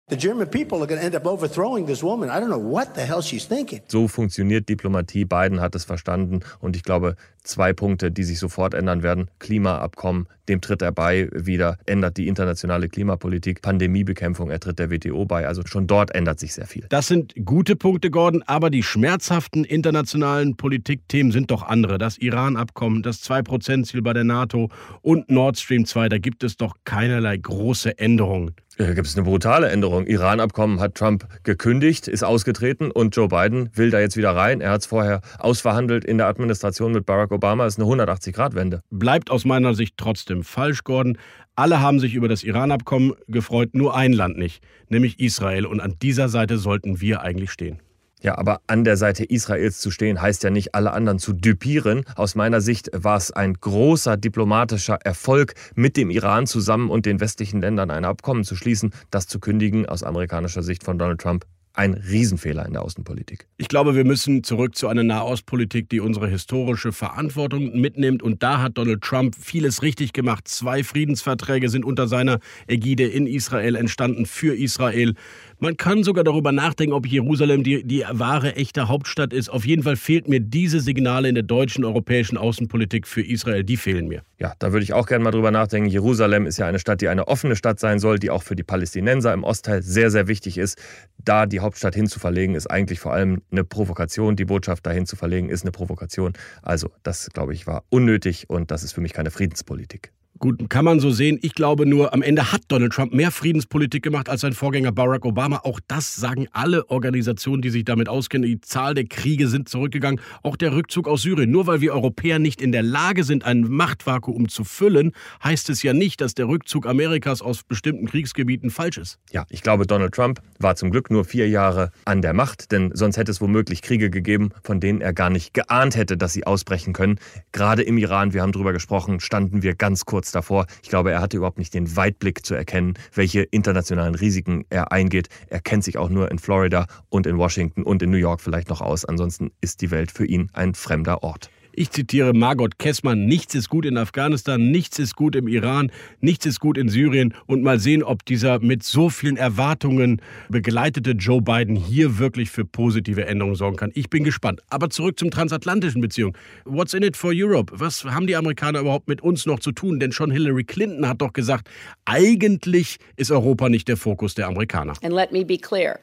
So 3.87 4.09
funktioniert 4.09 4.69
Diplomatie. 4.69 5.25
Biden 5.25 5.61
hat 5.61 5.77
es 5.77 5.85
verstanden 5.85 6.41
und 6.59 6.75
ich 6.75 6.83
glaube, 6.83 7.15
zwei 7.45 7.73
Punkte, 7.73 8.11
die 8.11 8.25
sich 8.25 8.39
sofort 8.39 8.75
ändern 8.75 9.03
werden. 9.03 9.31
Klimaabkommen, 9.39 10.27
dem 10.49 10.61
tritt 10.61 10.83
er 10.83 10.93
bei 10.93 11.29
wieder, 11.33 11.79
ändert 11.87 12.17
die 12.17 12.29
internationale 12.29 12.89
Klimapolitik, 12.89 13.63
Pandemiebekämpfung, 13.63 14.51
er 14.51 14.61
tritt 14.61 14.79
der 14.79 14.91
WTO 14.91 15.25
bei. 15.25 15.47
Also 15.47 15.63
schon 15.65 15.87
dort 15.87 16.15
ändert 16.15 16.41
sich 16.41 16.55
sehr 16.55 16.67
viel. 16.67 16.87
Das 16.89 17.09
sind 17.09 17.35
gute 17.45 17.77
Punkte, 17.77 18.11
Gordon, 18.11 18.43
aber 18.47 18.71
die 18.71 18.83
schmerzhaften 18.83 19.65
internationalen 19.65 20.57
Politikthemen 20.57 21.33
sind 21.33 21.51
doch 21.51 21.63
andere. 21.63 21.99
Das 21.99 22.19
Iran-Abkommen, 22.19 23.03
das 23.03 23.23
2%-Ziel 23.23 24.03
bei 24.03 24.13
der 24.13 24.25
NATO 24.25 24.71
und 25.01 25.31
Nord 25.31 25.59
Stream 25.59 25.85
2, 25.85 25.92
da 25.95 26.19
gibt 26.19 26.45
es 26.45 26.57
doch 26.57 26.75
keinerlei 26.85 27.37
große 27.37 27.99
Änderungen. 27.99 28.55
Da 28.79 28.95
gibt 28.95 29.07
es 29.07 29.17
eine 29.17 29.25
brutale 29.25 29.69
Änderung. 29.69 30.07
Iran-Abkommen 30.07 30.81
hat 30.81 30.95
Trump 30.95 31.27
gekündigt, 31.45 32.09
ist 32.09 32.25
ausgetreten 32.25 32.91
und 32.91 33.15
Joe 33.15 33.29
Biden 33.29 33.71
will 33.75 33.91
da 33.91 34.01
jetzt 34.01 34.17
wieder 34.17 34.35
rein. 34.35 34.61
Er 34.61 34.71
hat 34.71 34.81
es 34.81 34.87
vorher 34.87 35.21
ausverhandelt 35.39 36.05
in 36.05 36.19
der 36.19 36.27
Administration 36.27 36.93
mit 36.93 37.05
Barack 37.05 37.33
Obama. 37.33 37.65
Das 37.65 37.77
ist 37.77 37.83
eine 37.83 38.05
180-Grad-Wende. 38.05 38.83
Bleibt 38.91 39.31
aus 39.31 39.45
meiner 39.45 39.75
Sicht 39.75 39.95
trotzdem 39.97 40.43
falsch, 40.43 40.85
Gordon. 40.85 41.19
Alle 41.55 41.81
haben 41.81 42.01
sich 42.01 42.15
über 42.15 42.29
das 42.29 42.45
Iran-Abkommen 42.45 43.13
gefreut, 43.29 43.75
nur 43.75 43.95
ein 43.95 44.13
Land 44.15 44.39
nicht, 44.39 44.63
nämlich 44.89 45.21
Israel. 45.21 45.67
Und 45.67 45.81
an 45.81 45.97
dieser 46.01 46.29
Seite 46.29 46.57
sollten 46.57 47.01
wir 47.01 47.21
eigentlich 47.21 47.51
stehen. 47.51 47.81
Ja, 48.23 48.39
aber 48.39 48.61
an 48.69 48.85
der 48.85 48.97
Seite 48.97 49.25
Israels 49.25 49.81
zu 49.81 49.91
stehen, 49.91 50.23
heißt 50.23 50.45
ja 50.45 50.51
nicht, 50.51 50.77
alle 50.77 50.93
anderen 50.93 51.19
zu 51.19 51.33
düpieren. 51.33 52.05
Aus 52.15 52.37
meiner 52.37 52.61
Sicht 52.61 52.89
war 52.95 53.17
es 53.17 53.33
ein 53.33 53.55
großer 53.55 54.17
diplomatischer 54.17 54.99
Erfolg, 55.03 55.55
mit 55.75 55.97
dem 55.97 56.09
Iran 56.09 56.47
zusammen 56.47 56.89
und 56.89 57.05
den 57.05 57.19
westlichen 57.19 57.61
Ländern 57.61 57.91
ein 57.91 58.05
Abkommen 58.05 58.45
zu 58.45 58.55
schließen. 58.55 58.93
Das 59.11 59.27
zu 59.27 59.41
kündigen, 59.41 59.87
aus 59.87 60.05
amerikanischer 60.05 60.63
Sicht 60.63 60.85
von 60.85 60.99
Donald 60.99 61.21
Trump, 61.21 61.45
ein 61.75 61.95
Riesenfehler 61.95 62.67
in 62.67 62.75
der 62.75 62.83
Außenpolitik. 62.83 63.47
Ich 63.57 63.69
glaube, 63.69 63.95
wir 63.95 64.05
müssen 64.05 64.45
zurück 64.45 64.77
zu 64.77 64.89
einer 64.89 65.03
Nahostpolitik, 65.03 65.89
die 65.89 66.01
unsere 66.01 66.29
historische 66.29 66.93
Verantwortung 66.93 67.81
mitnimmt. 67.81 68.23
Und 68.23 68.43
da 68.43 68.61
hat 68.61 68.77
Donald 68.77 69.03
Trump 69.03 69.35
vieles 69.35 69.83
richtig 69.83 70.13
gemacht. 70.13 70.49
Zwei 70.49 70.85
Friedensverträge 70.85 71.71
sind 71.71 71.85
unter 71.85 72.09
seiner 72.09 72.41
Ägide 72.67 73.07
in 73.07 73.27
Israel 73.27 73.77
entstanden 73.77 74.27
für 74.27 74.55
Israel. 74.55 75.15
Man 75.63 75.77
kann 75.77 76.03
sogar 76.03 76.25
darüber 76.25 76.51
nachdenken, 76.51 76.93
ob 76.93 77.07
Jerusalem 77.07 77.63
die, 77.63 77.85
die 77.85 78.05
wahre, 78.11 78.57
echte 78.57 78.89
Hauptstadt 78.89 79.33
ist. 79.33 79.49
Auf 79.49 79.65
jeden 79.65 79.85
Fall 79.85 79.95
fehlt 79.95 80.27
mir 80.27 80.41
diese 80.41 80.81
Signale 80.81 81.29
in 81.29 81.37
der 81.37 81.45
deutschen, 81.45 81.85
europäischen 81.85 82.37
Außenpolitik 82.37 83.07
für 83.07 83.23
Israel. 83.23 83.63
Die 83.63 83.77
fehlen 83.77 84.09
mir. 84.09 84.23
Ja, 84.41 84.55
da 84.59 84.73
würde 84.73 84.83
ich 84.83 84.93
auch 84.93 85.07
gerne 85.07 85.23
mal 85.23 85.31
drüber 85.31 85.53
nachdenken. 85.53 85.89
Jerusalem 85.89 86.47
ist 86.47 86.59
ja 86.59 86.67
eine 86.67 86.81
Stadt, 86.81 87.01
die 87.01 87.07
eine 87.07 87.29
offene 87.29 87.55
Stadt 87.55 87.79
sein 87.79 88.01
soll, 88.01 88.19
die 88.19 88.31
auch 88.31 88.43
für 88.43 88.57
die 88.57 88.65
Palästinenser 88.65 89.33
im 89.33 89.45
Ostteil 89.45 89.83
sehr, 89.83 90.11
sehr 90.11 90.27
wichtig 90.27 90.59
ist. 90.59 90.83
Da 91.25 91.47
die 91.47 91.61
Hauptstadt 91.61 91.95
hinzuverlegen, 91.95 92.57
ist 92.57 92.67
eigentlich 92.67 92.99
vor 92.99 93.13
allem 93.13 93.43
eine 93.53 93.63
Provokation. 93.63 94.35
Die 94.35 94.47
Botschaft 94.47 94.85
dahin 94.85 95.07
zu 95.07 95.15
verlegen, 95.15 95.49
ist 95.49 95.63
eine 95.63 95.71
Provokation. 95.71 96.33
Also, 96.63 96.91
das, 97.05 97.31
glaube 97.33 97.55
ich, 97.55 97.69
war 97.69 97.85
unnötig 97.89 98.51
und 98.51 98.73
das 98.73 98.83
ist 98.83 98.95
für 98.95 99.01
mich 99.01 99.13
keine 99.13 99.31
Friedenspolitik. 99.31 100.11
Gut, 100.39 100.69
kann 100.71 100.85
man 100.85 100.99
so 100.99 101.11
sehen. 101.11 101.39
Ich 101.43 101.55
glaube 101.55 101.87
nur, 101.87 102.13
am 102.13 102.21
Ende 102.21 102.51
hat 102.51 102.63
Donald 102.67 102.93
Trump 102.93 103.13
mehr 103.13 103.31
Friedenspolitik 103.31 104.03
gemacht 104.03 104.29
als 104.29 104.41
sein 104.41 104.55
Vorgänger 104.55 104.91
Barack 104.91 105.25
Obama. 105.25 105.61
Auch 105.63 105.79
das 105.87 106.17
sagen 106.17 106.49
alle 106.51 106.91
Organisationen, 106.91 107.63
die 107.63 107.71
sich 107.71 107.85
damit 107.85 108.09
auskennen. 108.09 108.49
Die 108.49 108.61
Zahl 108.61 108.95
der 108.95 109.05
Kriege 109.05 109.47
sind 109.47 109.69
zurückgegangen. 109.69 110.21
Auch 110.43 110.57
der 110.57 110.73
Rückzug 110.75 111.07
aus 111.07 111.23
Syrien. 111.23 111.51
Nur 111.51 111.69
weil 111.69 111.81
wir 111.81 111.93
Europäer 111.93 112.41
nicht 112.41 112.61
in 112.61 112.73
der 112.73 112.83
Lage 112.83 113.23
sind, 113.23 113.45
ein 113.45 113.63
Machtvakuum 113.63 114.49
zu 114.49 114.65
füllen, 114.65 115.13
heißt 115.45 115.71
es 115.71 115.83
ja 115.85 115.93
nicht, 115.93 116.21
dass 116.21 116.35
der 116.35 116.49
Rückzug 116.49 116.87
Amerikas 116.87 117.41
aus 117.41 117.63
bestimmten 117.63 118.07
Kriegsgebieten 118.07 118.71
falsch 118.71 118.99
ist. 118.99 119.19
Ja, 119.31 119.45
ich 119.49 119.63
glaube, 119.63 119.87
Donald 119.87 120.13
Trump 120.13 120.41
war 120.59 120.75
zum 120.75 120.91
Glück 120.91 121.11
nur 121.11 121.25
vier 121.25 121.49
Jahre 121.49 121.93
an 122.05 122.21
der 122.21 122.33
Macht, 122.33 122.73
denn 122.73 122.91
sonst 122.95 123.17
hätte 123.17 123.31
es 123.31 123.41
womöglich 123.41 123.81
Kriege 123.83 124.11
gegeben, 124.11 124.51
von 124.65 124.81
denen 124.81 125.03
er 125.03 125.13
gar 125.13 125.31
nicht 125.31 125.55
geahnt 125.55 125.95
hätte, 125.95 126.17
dass 126.17 126.33
sie 126.33 126.47
ausbrechen 126.47 126.95
können. 126.95 127.21
Gerade 127.53 127.83
im 127.83 127.99
Iran, 127.99 128.33
wir 128.33 128.43
haben 128.43 128.53
darüber 128.53 128.73
gesprochen, 128.73 129.21
standen 129.21 129.63
wir 129.63 129.75
ganz 129.75 130.05
kurz 130.05 130.22
davor. 130.31 130.67
Ich 130.83 130.89
glaube, 130.89 131.11
er 131.11 131.21
hatte 131.21 131.37
überhaupt 131.37 131.59
nicht 131.59 131.75
den 131.75 131.97
Weitblick 131.97 132.47
zu 132.47 132.55
erkennen, 132.55 132.95
welche 133.13 133.43
internationalen 133.43 134.15
Risiken 134.15 134.65
er 134.71 134.93
eingeht. 134.93 135.29
Er 135.49 135.61
kennt 135.61 135.85
sich 135.85 135.99
auch 135.99 136.09
nur 136.09 136.31
in 136.31 136.39
Florida 136.39 136.87
und 137.09 137.27
in 137.27 137.39
Washington 137.39 137.83
und 137.83 138.03
in 138.03 138.11
New 138.11 138.17
York 138.17 138.41
vielleicht 138.41 138.69
noch 138.69 138.81
aus. 138.81 139.05
Ansonsten 139.05 139.51
ist 139.61 139.81
die 139.81 139.91
Welt 139.91 140.13
für 140.13 140.25
ihn 140.25 140.51
ein 140.53 140.75
fremder 140.75 141.23
Ort. 141.23 141.51
Ich 141.75 141.91
zitiere 141.91 142.35
Margot 142.35 142.79
Kessmann, 142.79 143.25
nichts 143.25 143.55
ist 143.55 143.71
gut 143.71 143.87
in 143.87 143.97
Afghanistan, 143.97 144.71
nichts 144.71 144.99
ist 144.99 145.17
gut 145.17 145.35
im 145.35 145.49
Iran, 145.49 145.91
nichts 146.21 146.45
ist 146.45 146.61
gut 146.61 146.77
in 146.77 146.91
Syrien 146.91 147.33
und 147.47 147.63
mal 147.63 147.79
sehen, 147.79 148.03
ob 148.03 148.27
dieser 148.27 148.59
mit 148.59 148.83
so 148.83 149.09
vielen 149.09 149.39
Erwartungen 149.39 150.21
begleitete 150.51 151.13
Joe 151.13 151.41
Biden 151.41 151.75
hier 151.75 152.19
wirklich 152.19 152.51
für 152.51 152.67
positive 152.67 153.25
Änderungen 153.25 153.55
sorgen 153.55 153.77
kann. 153.77 153.91
Ich 153.95 154.11
bin 154.11 154.23
gespannt. 154.23 154.61
Aber 154.69 154.91
zurück 154.91 155.19
zum 155.19 155.31
transatlantischen 155.31 156.03
Beziehung. 156.03 156.37
What's 156.67 156.93
in 156.93 157.03
it 157.03 157.17
for 157.17 157.33
Europe? 157.35 157.73
Was 157.75 158.05
haben 158.05 158.27
die 158.27 158.37
Amerikaner 158.37 158.81
überhaupt 158.81 159.09
mit 159.09 159.23
uns 159.23 159.47
noch 159.47 159.59
zu 159.59 159.73
tun? 159.73 159.99
Denn 159.99 160.13
schon 160.13 160.31
Hillary 160.31 160.65
Clinton 160.65 161.09
hat 161.09 161.23
doch 161.23 161.33
gesagt, 161.33 161.71
eigentlich 162.05 162.99
ist 163.17 163.31
Europa 163.31 163.71
nicht 163.71 163.89
der 163.89 163.97
Fokus 163.97 164.35
der 164.35 164.47
Amerikaner. 164.47 164.93
And 165.03 165.15
let 165.15 165.33
me 165.33 165.43
be 165.43 165.57
clear. 165.57 166.01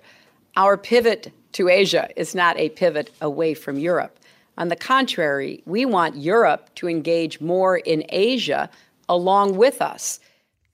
Our 0.58 0.78
pivot 0.78 1.32
to 1.52 1.68
Asia 1.70 2.08
is 2.16 2.34
not 2.34 2.56
a 2.58 2.70
pivot 2.70 3.12
away 3.22 3.54
from 3.54 3.76
Europe. 3.78 4.14
On 4.60 4.68
the 4.68 4.76
contrary, 4.76 5.64
we 5.66 5.86
want 5.86 6.18
Europe 6.18 6.70
to 6.76 6.90
engage 6.90 7.40
more 7.40 7.78
in 7.78 8.04
Asia 8.10 8.70
along 9.08 9.56
with 9.56 9.82
us. 9.82 10.20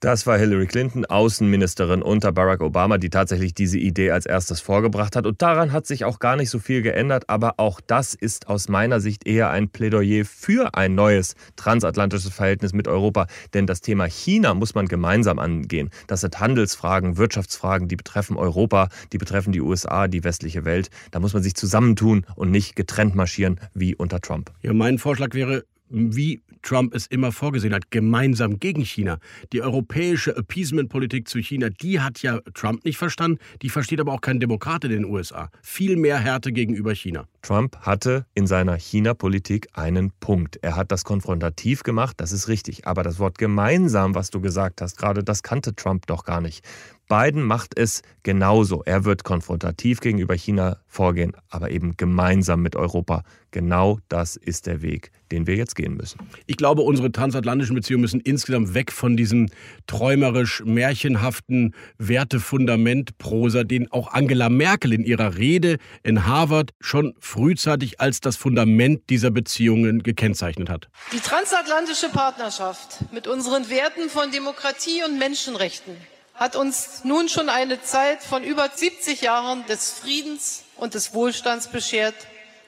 Das 0.06 0.24
war 0.24 0.38
Hillary 0.38 0.66
Clinton, 0.66 1.04
Außenministerin 1.04 2.00
unter 2.00 2.30
Barack 2.30 2.60
Obama, 2.60 2.96
die 2.96 3.10
tatsächlich 3.10 3.54
diese 3.54 3.76
Idee 3.76 4.12
als 4.12 4.24
erstes 4.24 4.60
vorgebracht 4.60 5.16
hat. 5.16 5.26
Und 5.26 5.42
daran 5.42 5.72
hat 5.72 5.84
sich 5.84 6.04
auch 6.04 6.20
gar 6.20 6.36
nicht 6.36 6.48
so 6.48 6.60
viel 6.60 6.80
geändert. 6.80 7.28
Aber 7.28 7.54
auch 7.56 7.80
das 7.84 8.14
ist 8.14 8.46
aus 8.46 8.68
meiner 8.68 9.00
Sicht 9.00 9.26
eher 9.26 9.50
ein 9.50 9.68
Plädoyer 9.68 10.24
für 10.24 10.74
ein 10.74 10.94
neues 10.94 11.34
transatlantisches 11.56 12.32
Verhältnis 12.32 12.72
mit 12.72 12.86
Europa. 12.86 13.26
Denn 13.52 13.66
das 13.66 13.80
Thema 13.80 14.04
China 14.04 14.54
muss 14.54 14.76
man 14.76 14.86
gemeinsam 14.86 15.40
angehen. 15.40 15.90
Das 16.06 16.20
sind 16.20 16.38
Handelsfragen, 16.38 17.16
Wirtschaftsfragen, 17.16 17.88
die 17.88 17.96
betreffen 17.96 18.36
Europa, 18.36 18.90
die 19.12 19.18
betreffen 19.18 19.50
die 19.50 19.60
USA, 19.60 20.06
die 20.06 20.22
westliche 20.22 20.64
Welt. 20.64 20.88
Da 21.10 21.18
muss 21.18 21.34
man 21.34 21.42
sich 21.42 21.56
zusammentun 21.56 22.24
und 22.36 22.52
nicht 22.52 22.76
getrennt 22.76 23.16
marschieren 23.16 23.58
wie 23.74 23.96
unter 23.96 24.20
Trump. 24.20 24.52
Ja, 24.62 24.72
mein 24.72 24.98
Vorschlag 24.98 25.34
wäre, 25.34 25.64
wie 25.88 26.42
Trump 26.62 26.94
es 26.94 27.06
immer 27.06 27.32
vorgesehen 27.32 27.72
hat, 27.72 27.90
gemeinsam 27.90 28.58
gegen 28.58 28.84
China. 28.84 29.18
Die 29.52 29.62
europäische 29.62 30.36
Appeasement-Politik 30.36 31.28
zu 31.28 31.38
China, 31.38 31.68
die 31.70 32.00
hat 32.00 32.22
ja 32.22 32.40
Trump 32.54 32.84
nicht 32.84 32.98
verstanden, 32.98 33.38
die 33.62 33.68
versteht 33.68 34.00
aber 34.00 34.12
auch 34.12 34.20
kein 34.20 34.40
Demokrat 34.40 34.84
in 34.84 34.90
den 34.90 35.04
USA. 35.04 35.50
Viel 35.62 35.96
mehr 35.96 36.18
Härte 36.18 36.52
gegenüber 36.52 36.92
China. 36.94 37.28
Trump 37.42 37.76
hatte 37.82 38.26
in 38.34 38.46
seiner 38.46 38.76
China-Politik 38.76 39.68
einen 39.74 40.10
Punkt. 40.18 40.58
Er 40.62 40.74
hat 40.74 40.90
das 40.90 41.04
konfrontativ 41.04 41.84
gemacht, 41.84 42.16
das 42.18 42.32
ist 42.32 42.48
richtig. 42.48 42.86
Aber 42.86 43.02
das 43.02 43.18
Wort 43.18 43.38
gemeinsam, 43.38 44.14
was 44.14 44.30
du 44.30 44.40
gesagt 44.40 44.82
hast, 44.82 44.98
gerade 44.98 45.22
das 45.22 45.42
kannte 45.42 45.74
Trump 45.74 46.06
doch 46.06 46.24
gar 46.24 46.40
nicht. 46.40 46.64
Biden 47.08 47.42
macht 47.42 47.78
es 47.78 48.02
genauso. 48.24 48.82
Er 48.84 49.04
wird 49.04 49.22
konfrontativ 49.22 50.00
gegenüber 50.00 50.34
China 50.34 50.78
vorgehen, 50.88 51.32
aber 51.48 51.70
eben 51.70 51.96
gemeinsam 51.96 52.62
mit 52.62 52.74
Europa. 52.74 53.22
Genau 53.52 54.00
das 54.08 54.34
ist 54.36 54.66
der 54.66 54.82
Weg, 54.82 55.12
den 55.30 55.46
wir 55.46 55.54
jetzt 55.54 55.76
gehen 55.76 55.94
müssen. 55.94 56.18
Ich 56.46 56.56
glaube, 56.56 56.82
unsere 56.82 57.12
transatlantischen 57.12 57.76
Beziehungen 57.76 58.02
müssen 58.02 58.20
insgesamt 58.20 58.74
weg 58.74 58.90
von 58.90 59.16
diesem 59.16 59.48
träumerisch 59.86 60.62
märchenhaften 60.64 61.74
Wertefundament-Prosa, 61.98 63.62
den 63.64 63.90
auch 63.92 64.12
Angela 64.12 64.48
Merkel 64.48 64.92
in 64.92 65.04
ihrer 65.04 65.38
Rede 65.38 65.76
in 66.02 66.26
Harvard 66.26 66.72
schon 66.80 67.14
frühzeitig 67.20 68.00
als 68.00 68.20
das 68.20 68.36
Fundament 68.36 69.08
dieser 69.10 69.30
Beziehungen 69.30 70.02
gekennzeichnet 70.02 70.68
hat. 70.68 70.88
Die 71.12 71.20
transatlantische 71.20 72.08
Partnerschaft 72.08 73.12
mit 73.12 73.28
unseren 73.28 73.70
Werten 73.70 74.10
von 74.10 74.32
Demokratie 74.32 75.02
und 75.06 75.18
Menschenrechten 75.18 75.94
hat 76.36 76.56
uns 76.56 77.02
nun 77.04 77.28
schon 77.28 77.48
eine 77.48 77.82
Zeit 77.82 78.22
von 78.22 78.44
über 78.44 78.68
70 78.72 79.22
Jahren 79.22 79.64
des 79.66 79.92
Friedens 79.92 80.64
und 80.76 80.94
des 80.94 81.14
Wohlstands 81.14 81.68
beschert, 81.68 82.14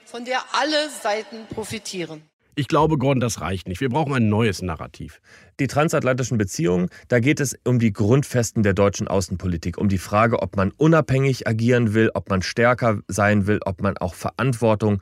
von 0.07 0.25
der 0.25 0.41
alle 0.53 0.89
Seiten 1.03 1.47
profitieren. 1.55 2.23
Ich 2.59 2.67
glaube, 2.67 2.99
Gordon, 2.99 3.21
das 3.21 3.41
reicht 3.41 3.69
nicht. 3.69 3.81
Wir 3.81 3.89
brauchen 3.89 4.13
ein 4.15 4.29
neues 4.29 4.63
Narrativ. 4.63 5.21
Die 5.61 5.69
transatlantischen 5.69 6.39
Beziehungen, 6.39 6.89
da 7.07 7.21
geht 7.21 7.39
es 7.39 7.57
um 7.65 7.79
die 7.79 7.93
Grundfesten 7.93 8.65
der 8.65 8.75
deutschen 8.75 9.07
Außenpolitik, 9.07 9.79
um 9.79 9.89
die 9.89 9.99
Frage, 9.99 10.43
ob 10.43 10.57
man 10.57 10.73
unabhängig 10.73 11.47
agieren 11.47 11.95
will, 11.95 12.11
ob 12.15 12.31
man 12.31 12.43
stärker 12.43 12.99
sein 13.07 13.47
will, 13.47 13.61
ob 13.65 13.81
man 13.81 13.97
auch 13.99 14.15
Verantwortung 14.15 15.01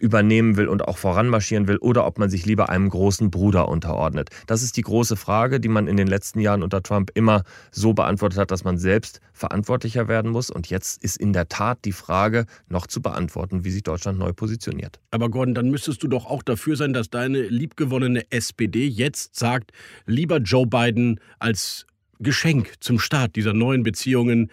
übernehmen 0.00 0.56
will 0.56 0.68
und 0.68 0.86
auch 0.86 0.98
voranmarschieren 0.98 1.68
will 1.68 1.76
oder 1.78 2.06
ob 2.06 2.18
man 2.18 2.30
sich 2.30 2.46
lieber 2.46 2.68
einem 2.68 2.88
großen 2.88 3.30
Bruder 3.30 3.68
unterordnet. 3.68 4.30
Das 4.46 4.62
ist 4.62 4.76
die 4.76 4.82
große 4.82 5.16
Frage, 5.16 5.60
die 5.60 5.68
man 5.68 5.86
in 5.86 5.96
den 5.96 6.06
letzten 6.06 6.40
Jahren 6.40 6.62
unter 6.62 6.82
Trump 6.82 7.10
immer 7.14 7.42
so 7.70 7.92
beantwortet 7.92 8.38
hat, 8.38 8.50
dass 8.50 8.64
man 8.64 8.78
selbst 8.78 9.20
verantwortlicher 9.32 10.08
werden 10.08 10.30
muss. 10.30 10.50
Und 10.50 10.70
jetzt 10.70 11.02
ist 11.04 11.18
in 11.18 11.32
der 11.32 11.48
Tat 11.48 11.84
die 11.84 11.92
Frage 11.92 12.46
noch 12.68 12.86
zu 12.86 13.02
beantworten, 13.02 13.64
wie 13.64 13.70
sich 13.70 13.82
Deutschland 13.82 14.18
neu 14.18 14.32
positioniert. 14.32 14.98
Aber 15.10 15.28
Gordon, 15.28 15.54
dann 15.54 15.70
müsstest 15.70 16.02
du 16.02 16.08
doch 16.08 16.26
auch 16.26 16.42
dafür 16.42 16.76
sein, 16.76 16.92
dass 16.92 17.10
deine 17.10 17.42
liebgewonnene 17.42 18.30
SPD 18.30 18.86
jetzt 18.86 19.36
sagt, 19.36 19.72
lieber 20.06 20.38
Joe 20.38 20.66
Biden 20.66 21.20
als 21.38 21.86
Geschenk 22.18 22.74
zum 22.80 22.98
Start 22.98 23.36
dieser 23.36 23.52
neuen 23.52 23.82
Beziehungen 23.82 24.50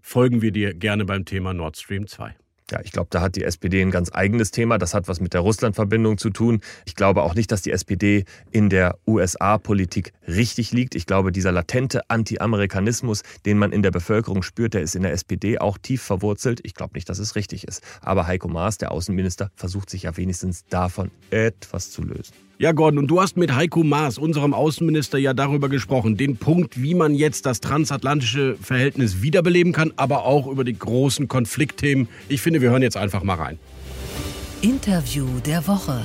folgen 0.00 0.42
wir 0.42 0.52
dir 0.52 0.74
gerne 0.74 1.04
beim 1.04 1.24
Thema 1.24 1.52
Nord 1.52 1.76
Stream 1.76 2.06
2. 2.06 2.34
Ja, 2.70 2.80
ich 2.84 2.92
glaube, 2.92 3.08
da 3.10 3.20
hat 3.20 3.34
die 3.34 3.42
SPD 3.42 3.82
ein 3.82 3.90
ganz 3.90 4.10
eigenes 4.12 4.52
Thema. 4.52 4.78
Das 4.78 4.94
hat 4.94 5.08
was 5.08 5.20
mit 5.20 5.34
der 5.34 5.40
Russland-Verbindung 5.40 6.18
zu 6.18 6.30
tun. 6.30 6.60
Ich 6.84 6.94
glaube 6.94 7.22
auch 7.22 7.34
nicht, 7.34 7.50
dass 7.50 7.62
die 7.62 7.72
SPD 7.72 8.24
in 8.52 8.68
der 8.68 8.96
USA-Politik 9.06 10.12
richtig 10.28 10.70
liegt. 10.72 10.94
Ich 10.94 11.06
glaube, 11.06 11.32
dieser 11.32 11.50
latente 11.50 12.08
Anti-Amerikanismus, 12.08 13.22
den 13.44 13.58
man 13.58 13.72
in 13.72 13.82
der 13.82 13.90
Bevölkerung 13.90 14.42
spürt, 14.42 14.74
der 14.74 14.82
ist 14.82 14.94
in 14.94 15.02
der 15.02 15.12
SPD 15.12 15.58
auch 15.58 15.78
tief 15.78 16.02
verwurzelt. 16.02 16.60
Ich 16.62 16.74
glaube 16.74 16.94
nicht, 16.94 17.08
dass 17.08 17.18
es 17.18 17.34
richtig 17.34 17.66
ist. 17.66 17.82
Aber 18.02 18.26
Heiko 18.26 18.48
Maas, 18.48 18.78
der 18.78 18.92
Außenminister, 18.92 19.50
versucht 19.56 19.90
sich 19.90 20.04
ja 20.04 20.16
wenigstens 20.16 20.64
davon 20.66 21.10
etwas 21.30 21.90
zu 21.90 22.02
lösen. 22.02 22.49
Ja, 22.60 22.72
Gordon, 22.72 22.98
und 22.98 23.06
du 23.06 23.22
hast 23.22 23.38
mit 23.38 23.54
Heiko 23.54 23.82
Maas, 23.84 24.18
unserem 24.18 24.52
Außenminister, 24.52 25.16
ja 25.16 25.32
darüber 25.32 25.70
gesprochen, 25.70 26.18
den 26.18 26.36
Punkt, 26.36 26.78
wie 26.82 26.94
man 26.94 27.14
jetzt 27.14 27.46
das 27.46 27.60
transatlantische 27.60 28.54
Verhältnis 28.60 29.22
wiederbeleben 29.22 29.72
kann, 29.72 29.94
aber 29.96 30.26
auch 30.26 30.46
über 30.46 30.62
die 30.62 30.78
großen 30.78 31.26
Konfliktthemen. 31.26 32.06
Ich 32.28 32.42
finde, 32.42 32.60
wir 32.60 32.68
hören 32.68 32.82
jetzt 32.82 32.98
einfach 32.98 33.22
mal 33.22 33.36
rein. 33.36 33.58
Interview 34.60 35.26
der 35.46 35.66
Woche. 35.66 36.02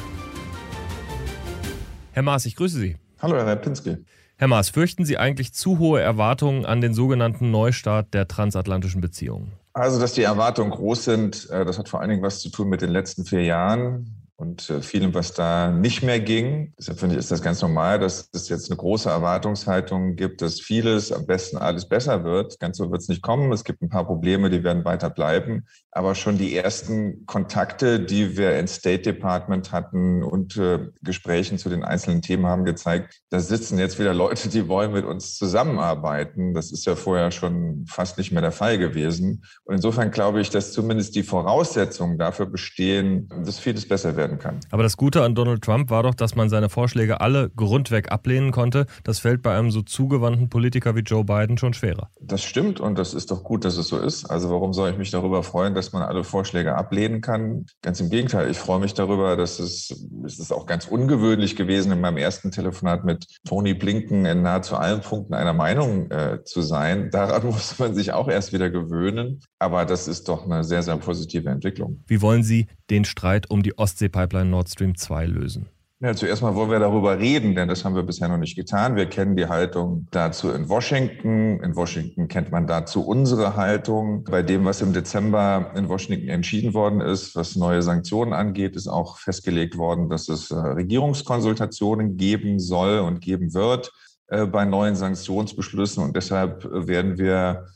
Herr 2.14 2.24
Maas, 2.24 2.46
ich 2.46 2.56
grüße 2.56 2.80
Sie. 2.80 2.96
Hallo, 3.20 3.36
Herr 3.36 3.58
Pinske. 3.58 4.06
Herr 4.38 4.48
Maas, 4.48 4.70
fürchten 4.70 5.04
Sie 5.04 5.18
eigentlich 5.18 5.52
zu 5.52 5.78
hohe 5.78 6.00
Erwartungen 6.00 6.64
an 6.64 6.80
den 6.80 6.94
sogenannten 6.94 7.52
Neustart 7.52 8.14
der 8.14 8.30
transatlantischen 8.30 9.02
Beziehungen? 9.02 9.52
Also, 9.74 10.00
dass 10.00 10.14
die 10.14 10.24
Erwartungen 10.24 10.72
groß 10.72 11.04
sind, 11.04 11.50
äh, 11.50 11.66
das 11.66 11.78
hat 11.78 11.90
vor 11.90 12.00
allen 12.00 12.12
Dingen 12.12 12.24
was 12.24 12.40
zu 12.40 12.50
tun 12.50 12.70
mit 12.70 12.82
den 12.82 12.92
letzten 12.92 13.26
vier 13.26 13.44
Jahren 13.44 14.25
und 14.38 14.70
äh, 14.70 14.82
vielem, 14.82 15.14
was 15.14 15.34
da 15.34 15.72
nicht 15.72 16.04
mehr 16.04 16.20
ging. 16.20 16.74
Deshalb 16.78 17.00
finde 17.00 17.16
ich, 17.16 17.20
ist 17.20 17.32
das 17.32 17.42
ganz 17.42 17.62
normal, 17.62 18.00
dass 18.00 18.30
es 18.34 18.50
jetzt 18.50 18.70
eine 18.70 18.78
große 18.78 19.10
Erwartungshaltung 19.10 20.16
gibt, 20.16 20.42
dass 20.42 20.60
vieles, 20.60 21.12
am 21.12 21.26
besten 21.26 21.58
alles 21.58 21.88
besser 21.88 22.26
wird. 22.26 22.60
Ganz 22.60 22.78
so 22.78 22.92
wird 22.92 23.02
es 23.02 23.08
nicht 23.08 23.22
kommen. 23.22 23.52
Es 23.54 23.64
gibt 23.64 23.82
ein 23.82 23.90
paar 23.90 24.06
Probleme, 24.06 24.50
die 24.50 24.64
werden 24.64 24.84
weiter 24.84 25.10
bleiben. 25.10 25.66
Aber 25.92 26.16
schon 26.16 26.38
die 26.38 26.56
ersten 26.56 27.26
Kontakte, 27.26 28.02
die 28.02 28.38
wir 28.38 28.60
ins 28.60 28.76
State 28.76 29.04
Department 29.04 29.72
hatten 29.72 30.22
und 30.22 30.58
äh, 30.58 30.80
Gesprächen 31.02 31.58
zu 31.58 31.70
den 31.70 31.86
einzelnen 31.86 32.22
Themen 32.22 32.46
haben 32.46 32.66
gezeigt, 32.66 33.22
da 33.30 33.40
sitzen 33.40 33.80
jetzt 33.80 34.00
wieder 34.00 34.14
Leute, 34.14 34.50
die 34.50 34.68
wollen 34.68 34.92
mit 34.92 35.06
uns 35.06 35.38
zusammenarbeiten. 35.38 36.54
Das 36.54 36.74
ist 36.74 36.86
ja 36.86 36.96
vorher 36.96 37.32
schon 37.32 37.86
fast 37.88 38.18
nicht 38.18 38.34
mehr 38.34 38.42
der 38.42 38.52
Fall 38.52 38.78
gewesen. 38.78 39.46
Und 39.64 39.76
insofern 39.76 40.12
glaube 40.12 40.42
ich, 40.42 40.50
dass 40.50 40.74
zumindest 40.74 41.16
die 41.16 41.24
Voraussetzungen 41.24 42.18
dafür 42.18 42.48
bestehen, 42.48 43.30
dass 43.46 43.60
vieles 43.60 43.88
besser 43.88 44.18
wird 44.18 44.25
werden 44.26 44.40
kann. 44.40 44.60
Aber 44.72 44.84
das 44.84 44.98
Gute 44.98 45.24
an 45.24 45.36
Donald 45.36 45.62
Trump 45.62 45.90
war 45.90 46.04
doch, 46.04 46.16
dass 46.16 46.36
man 46.36 46.50
seine 46.50 46.70
Vorschläge 46.70 47.22
alle 47.22 47.50
grundweg 47.50 48.12
ablehnen 48.12 48.52
konnte. 48.52 48.88
Das 49.04 49.20
fällt 49.20 49.42
bei 49.42 49.58
einem 49.58 49.72
so 49.72 49.82
zugewandten 49.82 50.50
Politiker 50.50 50.96
wie 50.96 51.02
Joe 51.02 51.24
Biden 51.24 51.58
schon 51.58 51.74
schwerer. 51.74 52.10
Das 52.20 52.44
stimmt 52.44 52.80
und 52.80 52.98
das 52.98 53.14
ist 53.14 53.32
doch 53.32 53.44
gut, 53.44 53.66
dass 53.66 53.78
es 53.78 53.88
so 53.88 53.98
ist. 53.98 54.26
Also 54.26 54.50
warum 54.50 54.74
soll 54.74 54.90
ich 54.90 54.98
mich 54.98 55.12
darüber 55.12 55.44
freuen, 55.44 55.76
dass 55.76 55.94
man 55.94 56.02
alle 56.02 56.24
Vorschläge 56.24 56.76
ablehnen 56.76 57.22
kann? 57.22 57.66
Ganz 57.82 58.00
im 58.00 58.10
Gegenteil, 58.10 58.50
ich 58.50 58.58
freue 58.58 58.80
mich 58.80 58.94
darüber, 58.94 59.36
dass 59.38 59.60
es, 59.60 60.08
es 60.26 60.40
ist 60.40 60.52
auch 60.52 60.66
ganz 60.66 60.88
ungewöhnlich 60.88 61.56
gewesen, 61.56 61.92
in 61.92 62.02
meinem 62.02 62.18
ersten 62.18 62.52
Telefonat 62.52 63.06
mit 63.06 63.26
Tony 63.48 63.74
Blinken 63.74 64.26
in 64.26 64.42
nahezu 64.42 64.76
allen 64.76 65.02
Punkten 65.02 65.34
einer 65.34 65.54
Meinung 65.54 66.10
äh, 66.10 66.44
zu 66.44 66.62
sein. 66.62 67.10
Daran 67.12 67.46
muss 67.46 67.78
man 67.80 67.94
sich 67.94 68.14
auch 68.14 68.28
erst 68.28 68.54
wieder 68.54 68.70
gewöhnen. 68.70 69.42
Aber 69.60 69.86
das 69.86 70.08
ist 70.08 70.28
doch 70.28 70.46
eine 70.46 70.64
sehr, 70.64 70.84
sehr 70.84 70.98
positive 70.98 71.50
Entwicklung. 71.50 72.04
Wie 72.08 72.22
wollen 72.22 72.44
Sie 72.44 72.68
den 72.90 73.06
Streit 73.06 73.50
um 73.50 73.64
die 73.64 73.78
Ostsee-Pipeline 74.16 74.50
Nord 74.50 74.70
Stream 74.70 74.96
2 74.96 75.26
lösen? 75.26 75.68
Ja, 76.02 76.14
zuerst 76.14 76.42
mal 76.42 76.56
wollen 76.56 76.70
wir 76.70 76.80
darüber 76.80 77.18
reden, 77.20 77.56
denn 77.56 77.70
das 77.70 77.86
haben 77.86 77.96
wir 77.96 78.04
bisher 78.04 78.28
noch 78.28 78.38
nicht 78.38 78.56
getan. 78.56 78.96
Wir 78.96 79.06
kennen 79.06 79.36
die 79.36 79.48
Haltung 79.48 80.08
dazu 80.12 80.52
in 80.52 80.68
Washington. 80.68 81.62
In 81.62 81.76
Washington 81.76 82.28
kennt 82.28 82.52
man 82.52 82.68
dazu 82.68 83.06
unsere 83.06 83.56
Haltung. 83.56 84.26
Bei 84.26 84.44
dem, 84.44 84.66
was 84.66 84.82
im 84.82 84.92
Dezember 84.92 85.72
in 85.76 85.88
Washington 85.88 86.28
entschieden 86.28 86.74
worden 86.74 87.00
ist, 87.02 87.36
was 87.36 87.56
neue 87.56 87.82
Sanktionen 87.82 88.34
angeht, 88.34 88.76
ist 88.76 88.88
auch 88.88 89.18
festgelegt 89.18 89.78
worden, 89.78 90.10
dass 90.10 90.28
es 90.28 90.52
äh, 90.52 90.56
Regierungskonsultationen 90.56 92.18
geben 92.18 92.60
soll 92.60 93.00
und 93.00 93.22
geben 93.22 93.54
wird 93.54 93.92
äh, 94.28 94.46
bei 94.46 94.66
neuen 94.66 94.96
Sanktionsbeschlüssen. 94.96 96.04
Und 96.04 96.16
deshalb 96.16 96.66
werden 96.66 97.18
wir 97.18 97.68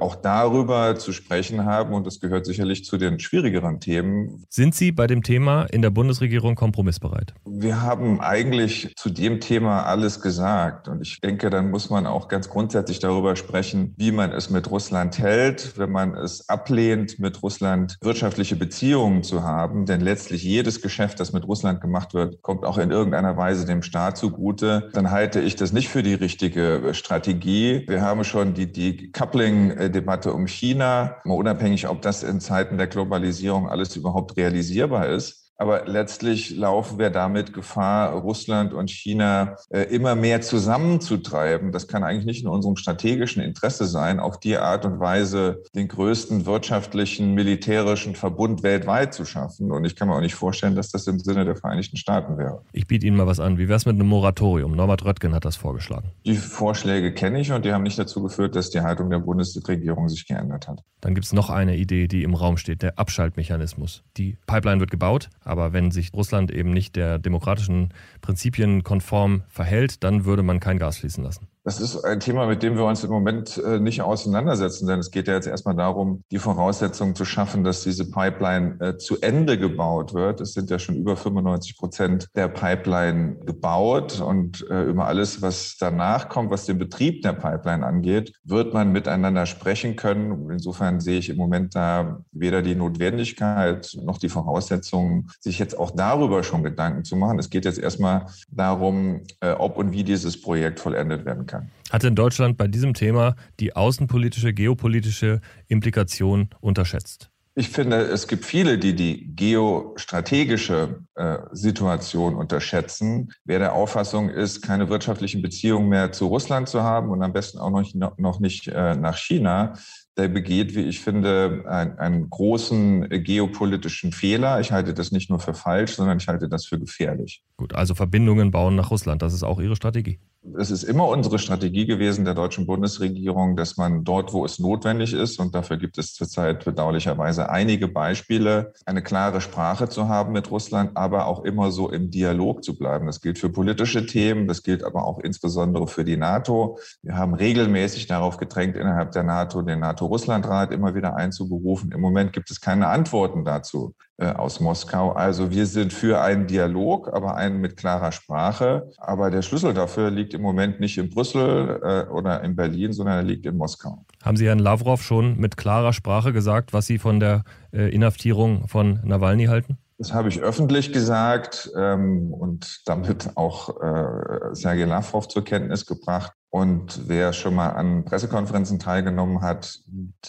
auch 0.00 0.16
darüber 0.16 0.96
zu 0.96 1.12
sprechen 1.12 1.64
haben. 1.64 1.94
Und 1.94 2.06
das 2.06 2.20
gehört 2.20 2.46
sicherlich 2.46 2.84
zu 2.84 2.96
den 2.98 3.20
schwierigeren 3.20 3.80
Themen. 3.80 4.44
Sind 4.48 4.74
Sie 4.74 4.92
bei 4.92 5.06
dem 5.06 5.22
Thema 5.22 5.64
in 5.64 5.82
der 5.82 5.90
Bundesregierung 5.90 6.54
kompromissbereit? 6.54 7.34
Wir 7.44 7.82
haben 7.82 8.20
eigentlich 8.20 8.94
zu 8.96 9.10
dem 9.10 9.40
Thema 9.40 9.84
alles 9.84 10.20
gesagt. 10.20 10.88
Und 10.88 11.02
ich 11.02 11.20
denke, 11.20 11.50
dann 11.50 11.70
muss 11.70 11.90
man 11.90 12.06
auch 12.06 12.28
ganz 12.28 12.48
grundsätzlich 12.48 12.98
darüber 12.98 13.36
sprechen, 13.36 13.94
wie 13.96 14.12
man 14.12 14.32
es 14.32 14.50
mit 14.50 14.70
Russland 14.70 15.18
hält, 15.18 15.78
wenn 15.78 15.90
man 15.90 16.14
es 16.14 16.48
ablehnt, 16.48 17.18
mit 17.18 17.42
Russland 17.42 17.96
wirtschaftliche 18.00 18.56
Beziehungen 18.56 19.22
zu 19.22 19.42
haben. 19.42 19.86
Denn 19.86 20.00
letztlich 20.00 20.42
jedes 20.42 20.82
Geschäft, 20.82 21.20
das 21.20 21.32
mit 21.32 21.46
Russland 21.46 21.80
gemacht 21.80 22.14
wird, 22.14 22.42
kommt 22.42 22.64
auch 22.64 22.78
in 22.78 22.90
irgendeiner 22.90 23.36
Weise 23.36 23.66
dem 23.66 23.82
Staat 23.82 24.16
zugute. 24.16 24.90
Dann 24.92 25.10
halte 25.10 25.40
ich 25.40 25.56
das 25.56 25.72
nicht 25.72 25.88
für 25.88 26.02
die 26.02 26.14
richtige 26.14 26.90
Strategie. 26.92 27.84
Wir 27.88 28.02
haben 28.02 28.24
schon 28.24 28.54
die, 28.54 28.70
die 28.70 29.10
Coupling 29.12 29.67
Debatte 29.90 30.32
um 30.32 30.46
China, 30.46 31.16
unabhängig, 31.24 31.88
ob 31.88 32.02
das 32.02 32.22
in 32.22 32.40
Zeiten 32.40 32.78
der 32.78 32.86
Globalisierung 32.86 33.68
alles 33.68 33.96
überhaupt 33.96 34.36
realisierbar 34.36 35.08
ist. 35.08 35.47
Aber 35.58 35.86
letztlich 35.86 36.50
laufen 36.50 37.00
wir 37.00 37.10
damit 37.10 37.52
Gefahr, 37.52 38.12
Russland 38.12 38.72
und 38.72 38.90
China 38.90 39.56
äh, 39.70 39.82
immer 39.82 40.14
mehr 40.14 40.40
zusammenzutreiben. 40.40 41.72
Das 41.72 41.88
kann 41.88 42.04
eigentlich 42.04 42.26
nicht 42.26 42.42
in 42.42 42.48
unserem 42.48 42.76
strategischen 42.76 43.42
Interesse 43.42 43.86
sein, 43.86 44.20
auf 44.20 44.38
die 44.38 44.56
Art 44.56 44.84
und 44.84 45.00
Weise 45.00 45.64
den 45.74 45.88
größten 45.88 46.46
wirtschaftlichen, 46.46 47.34
militärischen 47.34 48.14
Verbund 48.14 48.62
weltweit 48.62 49.12
zu 49.12 49.24
schaffen. 49.24 49.72
Und 49.72 49.84
ich 49.84 49.96
kann 49.96 50.06
mir 50.06 50.14
auch 50.14 50.20
nicht 50.20 50.36
vorstellen, 50.36 50.76
dass 50.76 50.92
das 50.92 51.08
im 51.08 51.18
Sinne 51.18 51.44
der 51.44 51.56
Vereinigten 51.56 51.96
Staaten 51.96 52.38
wäre. 52.38 52.62
Ich 52.72 52.86
biete 52.86 53.06
Ihnen 53.06 53.16
mal 53.16 53.26
was 53.26 53.40
an. 53.40 53.58
Wie 53.58 53.66
wäre 53.66 53.76
es 53.78 53.84
mit 53.84 53.96
einem 53.96 54.06
Moratorium? 54.06 54.76
Norbert 54.76 55.04
Röttgen 55.04 55.34
hat 55.34 55.44
das 55.44 55.56
vorgeschlagen. 55.56 56.12
Die 56.24 56.36
Vorschläge 56.36 57.12
kenne 57.12 57.40
ich 57.40 57.50
und 57.50 57.64
die 57.64 57.72
haben 57.72 57.82
nicht 57.82 57.98
dazu 57.98 58.22
geführt, 58.22 58.54
dass 58.54 58.70
die 58.70 58.82
Haltung 58.82 59.10
der 59.10 59.18
Bundesregierung 59.18 60.08
sich 60.08 60.24
geändert 60.24 60.68
hat. 60.68 60.84
Dann 61.00 61.14
gibt 61.14 61.26
es 61.26 61.32
noch 61.32 61.50
eine 61.50 61.76
Idee, 61.76 62.08
die 62.08 62.22
im 62.22 62.34
Raum 62.34 62.56
steht, 62.56 62.82
der 62.82 62.98
Abschaltmechanismus. 62.98 64.02
Die 64.16 64.36
Pipeline 64.46 64.80
wird 64.80 64.90
gebaut, 64.90 65.30
Aber 65.48 65.72
wenn 65.72 65.90
sich 65.90 66.12
Russland 66.12 66.50
eben 66.50 66.70
nicht 66.70 66.94
der 66.94 67.18
demokratischen 67.18 67.88
Prinzipien 68.20 68.84
konform 68.84 69.42
verhält, 69.48 70.04
dann 70.04 70.24
würde 70.24 70.42
man 70.42 70.60
kein 70.60 70.78
Gas 70.78 70.98
fließen 70.98 71.24
lassen. 71.24 71.48
Das 71.68 71.82
ist 71.82 72.02
ein 72.02 72.18
Thema, 72.18 72.46
mit 72.46 72.62
dem 72.62 72.76
wir 72.76 72.86
uns 72.86 73.04
im 73.04 73.10
Moment 73.10 73.58
äh, 73.58 73.78
nicht 73.78 74.00
auseinandersetzen, 74.00 74.86
denn 74.86 75.00
es 75.00 75.10
geht 75.10 75.28
ja 75.28 75.34
jetzt 75.34 75.46
erstmal 75.46 75.76
darum, 75.76 76.24
die 76.30 76.38
Voraussetzungen 76.38 77.14
zu 77.14 77.26
schaffen, 77.26 77.62
dass 77.62 77.82
diese 77.82 78.10
Pipeline 78.10 78.80
äh, 78.80 78.96
zu 78.96 79.20
Ende 79.20 79.58
gebaut 79.58 80.14
wird. 80.14 80.40
Es 80.40 80.54
sind 80.54 80.70
ja 80.70 80.78
schon 80.78 80.96
über 80.96 81.14
95 81.14 81.76
Prozent 81.76 82.28
der 82.34 82.48
Pipeline 82.48 83.36
gebaut 83.44 84.18
und 84.18 84.66
äh, 84.70 84.84
über 84.84 85.08
alles, 85.08 85.42
was 85.42 85.76
danach 85.78 86.30
kommt, 86.30 86.50
was 86.50 86.64
den 86.64 86.78
Betrieb 86.78 87.20
der 87.20 87.34
Pipeline 87.34 87.84
angeht, 87.84 88.32
wird 88.44 88.72
man 88.72 88.90
miteinander 88.90 89.44
sprechen 89.44 89.94
können. 89.94 90.50
Insofern 90.50 91.00
sehe 91.00 91.18
ich 91.18 91.28
im 91.28 91.36
Moment 91.36 91.74
da 91.74 92.22
weder 92.32 92.62
die 92.62 92.76
Notwendigkeit 92.76 93.94
noch 94.02 94.16
die 94.16 94.30
Voraussetzungen, 94.30 95.28
sich 95.38 95.58
jetzt 95.58 95.78
auch 95.78 95.90
darüber 95.90 96.42
schon 96.44 96.62
Gedanken 96.62 97.04
zu 97.04 97.14
machen. 97.14 97.38
Es 97.38 97.50
geht 97.50 97.66
jetzt 97.66 97.78
erstmal 97.78 98.24
darum, 98.50 99.24
ob 99.58 99.76
und 99.76 99.92
wie 99.92 100.02
dieses 100.02 100.40
Projekt 100.40 100.80
vollendet 100.80 101.26
werden 101.26 101.44
kann 101.44 101.57
kann. 101.58 101.70
Hat 101.90 102.04
in 102.04 102.14
Deutschland 102.14 102.56
bei 102.56 102.68
diesem 102.68 102.94
Thema 102.94 103.34
die 103.60 103.74
außenpolitische, 103.74 104.52
geopolitische 104.52 105.40
Implikation 105.68 106.50
unterschätzt? 106.60 107.30
Ich 107.54 107.70
finde, 107.70 107.96
es 108.02 108.28
gibt 108.28 108.44
viele, 108.44 108.78
die 108.78 108.94
die 108.94 109.34
geostrategische 109.34 111.00
äh, 111.16 111.38
Situation 111.50 112.36
unterschätzen. 112.36 113.32
Wer 113.44 113.58
der 113.58 113.72
Auffassung 113.72 114.30
ist, 114.30 114.62
keine 114.62 114.88
wirtschaftlichen 114.88 115.42
Beziehungen 115.42 115.88
mehr 115.88 116.12
zu 116.12 116.28
Russland 116.28 116.68
zu 116.68 116.84
haben 116.84 117.10
und 117.10 117.20
am 117.20 117.32
besten 117.32 117.58
auch 117.58 117.70
noch, 117.70 118.16
noch 118.16 118.38
nicht 118.38 118.68
äh, 118.68 118.94
nach 118.94 119.16
China, 119.16 119.74
der 120.16 120.28
begeht, 120.28 120.76
wie 120.76 120.82
ich 120.82 121.00
finde, 121.00 121.64
einen, 121.66 121.98
einen 121.98 122.30
großen 122.30 123.08
geopolitischen 123.24 124.12
Fehler. 124.12 124.60
Ich 124.60 124.70
halte 124.70 124.94
das 124.94 125.10
nicht 125.10 125.28
nur 125.28 125.40
für 125.40 125.54
falsch, 125.54 125.96
sondern 125.96 126.18
ich 126.18 126.28
halte 126.28 126.48
das 126.48 126.64
für 126.64 126.78
gefährlich. 126.78 127.42
Gut, 127.56 127.74
also 127.74 127.96
Verbindungen 127.96 128.52
bauen 128.52 128.76
nach 128.76 128.92
Russland, 128.92 129.20
das 129.22 129.34
ist 129.34 129.42
auch 129.42 129.60
Ihre 129.60 129.74
Strategie. 129.74 130.20
Es 130.56 130.70
ist 130.70 130.84
immer 130.84 131.08
unsere 131.08 131.38
Strategie 131.38 131.84
gewesen 131.84 132.24
der 132.24 132.34
deutschen 132.34 132.66
Bundesregierung, 132.66 133.56
dass 133.56 133.76
man 133.76 134.04
dort, 134.04 134.32
wo 134.32 134.44
es 134.44 134.58
notwendig 134.58 135.12
ist, 135.12 135.38
und 135.40 135.54
dafür 135.54 135.76
gibt 135.76 135.98
es 135.98 136.14
zurzeit 136.14 136.64
bedauerlicherweise 136.64 137.50
einige 137.50 137.88
Beispiele, 137.88 138.72
eine 138.86 139.02
klare 139.02 139.40
Sprache 139.40 139.88
zu 139.88 140.08
haben 140.08 140.32
mit 140.32 140.50
Russland, 140.50 140.96
aber 140.96 141.26
auch 141.26 141.44
immer 141.44 141.70
so 141.70 141.90
im 141.90 142.10
Dialog 142.10 142.64
zu 142.64 142.78
bleiben. 142.78 143.06
Das 143.06 143.20
gilt 143.20 143.38
für 143.38 143.50
politische 143.50 144.06
Themen, 144.06 144.46
das 144.46 144.62
gilt 144.62 144.84
aber 144.84 145.04
auch 145.04 145.18
insbesondere 145.18 145.88
für 145.88 146.04
die 146.04 146.16
NATO. 146.16 146.78
Wir 147.02 147.16
haben 147.16 147.34
regelmäßig 147.34 148.06
darauf 148.06 148.36
gedrängt, 148.36 148.76
innerhalb 148.76 149.12
der 149.12 149.24
NATO 149.24 149.62
den 149.62 149.80
NATO-Russland-Rat 149.80 150.72
immer 150.72 150.94
wieder 150.94 151.16
einzuberufen. 151.16 151.92
Im 151.92 152.00
Moment 152.00 152.32
gibt 152.32 152.50
es 152.50 152.60
keine 152.60 152.88
Antworten 152.88 153.44
dazu. 153.44 153.94
Äh, 154.20 154.32
aus 154.32 154.58
Moskau. 154.58 155.12
Also 155.12 155.52
wir 155.52 155.64
sind 155.64 155.92
für 155.92 156.20
einen 156.20 156.48
Dialog, 156.48 157.08
aber 157.14 157.36
einen 157.36 157.60
mit 157.60 157.76
klarer 157.76 158.10
Sprache. 158.10 158.90
Aber 158.96 159.30
der 159.30 159.42
Schlüssel 159.42 159.74
dafür 159.74 160.10
liegt 160.10 160.34
im 160.34 160.42
Moment 160.42 160.80
nicht 160.80 160.98
in 160.98 161.08
Brüssel 161.08 161.80
äh, 161.84 162.10
oder 162.10 162.42
in 162.42 162.56
Berlin, 162.56 162.92
sondern 162.92 163.18
er 163.18 163.22
liegt 163.22 163.46
in 163.46 163.56
Moskau. 163.56 164.04
Haben 164.24 164.36
Sie 164.36 164.48
Herrn 164.48 164.58
Lavrov 164.58 165.02
schon 165.02 165.38
mit 165.38 165.56
klarer 165.56 165.92
Sprache 165.92 166.32
gesagt, 166.32 166.72
was 166.72 166.86
Sie 166.86 166.98
von 166.98 167.20
der 167.20 167.44
äh, 167.72 167.94
Inhaftierung 167.94 168.66
von 168.66 168.98
Nawalny 169.04 169.44
halten? 169.44 169.78
Das 169.98 170.12
habe 170.12 170.28
ich 170.28 170.40
öffentlich 170.40 170.92
gesagt 170.92 171.70
ähm, 171.76 172.34
und 172.34 172.82
damit 172.86 173.36
auch 173.36 173.80
äh, 173.80 174.52
Sergei 174.52 174.84
Lavrov 174.84 175.28
zur 175.28 175.44
Kenntnis 175.44 175.86
gebracht. 175.86 176.32
Und 176.50 177.02
wer 177.08 177.34
schon 177.34 177.54
mal 177.54 177.70
an 177.70 178.06
Pressekonferenzen 178.06 178.78
teilgenommen 178.78 179.42
hat, 179.42 179.80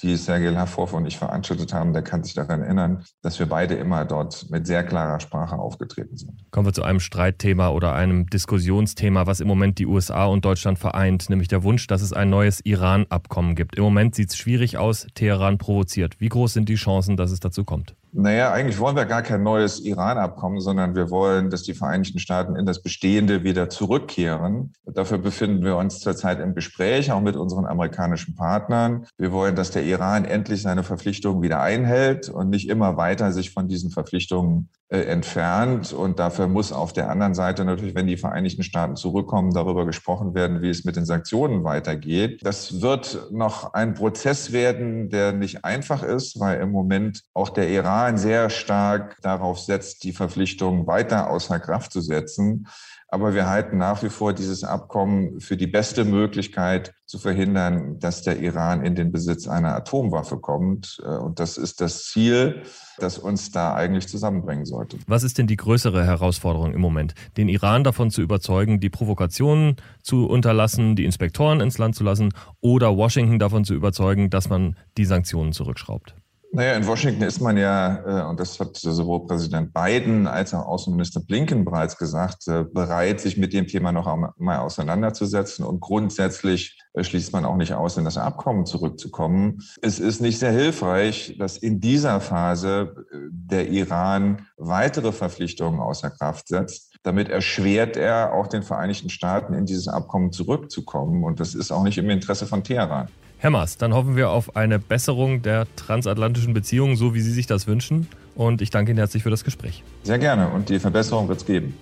die 0.02 0.18
Sergei 0.18 0.50
Lavrov 0.50 0.92
und 0.92 1.06
ich 1.06 1.18
veranstaltet 1.18 1.74
haben, 1.74 1.94
der 1.94 2.02
kann 2.02 2.26
sich 2.26 2.34
daran 2.34 2.62
erinnern, 2.62 3.06
dass 3.22 3.40
wir 3.40 3.46
beide 3.46 3.76
immer 3.76 4.04
dort 4.04 4.48
mit 4.50 4.68
sehr 4.68 4.84
klarer 4.84 5.22
Sprache 5.22 5.58
aufgetreten 5.58 6.18
sind. 6.18 6.32
Kommen 6.52 6.66
wir 6.66 6.74
zu 6.74 6.84
einem 6.84 7.00
Streitthema 7.00 7.70
oder 7.70 7.94
einem 7.94 8.26
Diskussionsthema, 8.28 9.28
was 9.28 9.40
im 9.40 9.48
Moment 9.48 9.80
die 9.80 9.86
USA 9.86 10.26
und 10.26 10.44
Deutschland 10.44 10.78
vereint, 10.78 11.30
nämlich 11.30 11.48
der 11.48 11.64
Wunsch, 11.64 11.88
dass 11.88 12.02
es 12.02 12.12
ein 12.12 12.30
neues 12.30 12.60
Iran-Abkommen 12.66 13.56
gibt. 13.56 13.78
Im 13.78 13.84
Moment 13.84 14.14
sieht 14.14 14.32
es 14.32 14.38
schwierig 14.38 14.78
aus, 14.78 15.08
Teheran 15.16 15.58
provoziert. 15.58 16.20
Wie 16.20 16.30
groß 16.30 16.52
sind 16.52 16.68
die 16.68 16.76
Chancen, 16.76 17.16
dass 17.16 17.32
es 17.32 17.40
dazu 17.40 17.64
kommt? 17.64 17.96
Naja, 18.12 18.52
eigentlich 18.52 18.80
wollen 18.80 18.96
wir 18.96 19.06
gar 19.06 19.22
kein 19.22 19.44
neues 19.44 19.80
Iran-Abkommen, 19.80 20.60
sondern 20.62 20.96
wir 20.96 21.12
wollen, 21.12 21.52
dass 21.52 21.62
die 21.62 21.76
Vereinigten 21.76 22.18
Staaten 22.18 22.56
in 22.56 22.66
das 22.66 22.82
Bestehende 22.82 23.44
wieder 23.44 23.70
zurückkehren. 23.70 24.74
Dafür 24.86 25.20
befinden 25.20 25.64
wir 25.64 25.78
uns 25.78 26.00
zurzeit 26.00 26.40
im 26.40 26.56
Gespräch, 26.56 27.12
auch 27.12 27.22
mit 27.22 27.36
unseren 27.36 27.66
amerikanischen 27.66 28.36
Partnern. 28.36 29.06
Wir 29.18 29.32
wollen, 29.32 29.56
dass 29.56 29.70
der 29.70 29.84
Iran 29.84 30.26
endlich 30.26 30.64
seine 30.64 30.84
Verpflichtungen 30.84 31.44
wieder 31.44 31.62
einhält 31.62 32.30
und 32.30 32.50
nicht 32.50 32.68
immer 32.68 32.98
weiter 32.98 33.32
sich 33.32 33.52
von 33.52 33.68
diesen 33.68 33.92
Verpflichtungen 33.92 34.70
äh, 34.88 35.02
entfernt. 35.02 35.94
Und 35.94 36.18
dafür 36.18 36.48
muss 36.48 36.72
auf 36.72 36.94
der 36.94 37.12
anderen 37.12 37.36
Seite 37.36 37.64
natürlich, 37.64 37.94
wenn 37.94 38.08
die 38.08 38.18
Vereinigten 38.18 38.64
Staaten 38.64 38.96
zurückkommen, 38.96 39.54
darüber 39.54 39.86
gesprochen 39.86 40.34
werden, 40.34 40.64
wie 40.64 40.70
es 40.70 40.84
mit 40.84 40.96
den 40.96 41.06
Sanktionen 41.06 41.64
weitergeht. 41.64 42.40
Das 42.44 42.82
wird 42.82 43.28
noch 43.32 43.74
ein 43.74 43.94
Prozess 43.94 44.52
werden, 44.52 45.10
der 45.10 45.32
nicht 45.32 45.64
einfach 45.64 46.02
ist, 46.02 46.40
weil 46.40 46.60
im 46.60 46.72
Moment 46.72 47.22
auch 47.36 47.50
der 47.50 47.70
Iran 47.70 47.99
sehr 48.18 48.50
stark 48.50 49.18
darauf 49.22 49.60
setzt, 49.60 50.04
die 50.04 50.14
Verpflichtungen 50.14 50.88
weiter 50.88 51.30
außer 51.30 51.60
Kraft 51.60 51.92
zu 51.92 52.02
setzen. 52.02 52.68
Aber 53.12 53.34
wir 53.34 53.48
halten 53.50 53.78
nach 53.78 54.04
wie 54.04 54.10
vor 54.10 54.34
dieses 54.34 54.64
Abkommen 54.64 55.40
für 55.40 55.58
die 55.58 55.66
beste 55.66 56.06
Möglichkeit 56.06 56.94
zu 57.08 57.18
verhindern, 57.18 57.98
dass 58.00 58.22
der 58.22 58.40
Iran 58.40 58.86
in 58.86 58.94
den 58.94 59.12
Besitz 59.12 59.48
einer 59.48 59.76
Atomwaffe 59.76 60.38
kommt. 60.38 61.02
Äh, 61.04 61.18
und 61.18 61.40
das 61.40 61.58
ist 61.58 61.82
das 61.82 62.06
Ziel, 62.06 62.62
das 63.00 63.18
uns 63.18 63.50
da 63.50 63.74
eigentlich 63.74 64.08
zusammenbringen 64.08 64.66
sollte. 64.66 65.00
Was 65.08 65.24
ist 65.24 65.40
denn 65.40 65.48
die 65.48 65.56
größere 65.56 66.06
Herausforderung 66.06 66.72
im 66.74 66.82
Moment? 66.82 67.16
Den 67.36 67.50
Iran 67.50 67.84
davon 67.84 68.12
zu 68.12 68.22
überzeugen, 68.22 68.80
die 68.80 68.92
Provokationen 68.92 69.78
zu 70.04 70.28
unterlassen, 70.28 70.96
die 70.96 71.06
Inspektoren 71.06 71.62
ins 71.62 71.80
Land 71.80 71.96
zu 71.96 72.04
lassen 72.04 72.32
oder 72.62 72.96
Washington 72.96 73.40
davon 73.40 73.66
zu 73.66 73.74
überzeugen, 73.74 74.30
dass 74.30 74.50
man 74.50 74.76
die 74.98 75.06
Sanktionen 75.06 75.52
zurückschraubt? 75.52 76.14
Naja, 76.52 76.74
in 76.74 76.88
Washington 76.88 77.22
ist 77.22 77.42
man 77.42 77.58
ja, 77.58 78.24
äh, 78.24 78.28
und 78.28 78.40
das 78.40 78.60
hat 78.60 78.76
sowohl 78.76 79.28
Präsident 79.28 79.72
Biden 79.72 80.26
als 80.26 80.54
auch 80.54 80.66
Außenminister 80.66 81.20
Blinken 81.20 81.64
bereits 81.64 81.96
gesagt, 81.96 82.48
äh, 82.48 82.64
bereit, 82.64 83.22
sich 83.22 83.38
mit 83.38 83.54
dem 83.54 83.68
Thema 83.68 83.92
noch 83.92 84.08
einmal 84.08 84.58
auseinanderzusetzen. 84.58 85.64
Und 85.64 85.80
grundsätzlich 85.80 86.82
äh, 86.94 87.04
schließt 87.04 87.34
man 87.34 87.46
auch 87.46 87.56
nicht 87.56 87.74
aus, 87.74 87.98
in 87.98 88.06
das 88.06 88.18
Abkommen 88.18 88.66
zurückzukommen. 88.66 89.62
Es 89.84 90.00
ist 90.00 90.22
nicht 90.22 90.40
sehr 90.40 90.52
hilfreich, 90.52 91.36
dass 91.38 91.58
in 91.58 91.80
dieser 91.80 92.20
Phase 92.20 92.96
der 93.30 93.70
Iran 93.70 94.48
weitere 94.58 95.12
Verpflichtungen 95.12 95.80
außer 95.80 96.10
Kraft 96.10 96.48
setzt. 96.48 96.96
Damit 97.04 97.30
erschwert 97.30 97.96
er 97.96 98.34
auch 98.34 98.48
den 98.48 98.64
Vereinigten 98.64 99.12
Staaten, 99.12 99.54
in 99.54 99.68
dieses 99.68 99.88
Abkommen 99.88 100.32
zurückzukommen. 100.32 101.24
Und 101.24 101.40
das 101.40 101.54
ist 101.54 101.72
auch 101.72 101.84
nicht 101.84 102.00
im 102.00 102.10
Interesse 102.10 102.48
von 102.48 102.64
Teheran. 102.64 103.08
Herr 103.42 103.52
Maas, 103.52 103.78
dann 103.78 103.94
hoffen 103.94 104.18
wir 104.18 104.32
auf 104.32 104.58
eine 104.58 104.80
Besserung 104.80 105.42
der 105.42 105.66
transatlantischen 105.78 106.54
Beziehungen, 106.54 106.98
so 106.98 107.14
wie 107.14 107.22
Sie 107.22 107.32
sich 107.32 107.48
das 107.48 107.68
wünschen. 107.68 108.10
Und 108.36 108.62
ich 108.62 108.70
danke 108.70 108.92
Ihnen 108.92 108.98
herzlich 108.98 109.24
für 109.24 109.30
das 109.30 109.46
Gespräch. 109.46 109.82
Sehr 110.04 110.20
gerne 110.20 110.50
und 110.50 110.68
die 110.68 110.78
Verbesserung 110.78 111.30
wird 111.30 111.40
es 111.40 111.46
geben. 111.46 111.74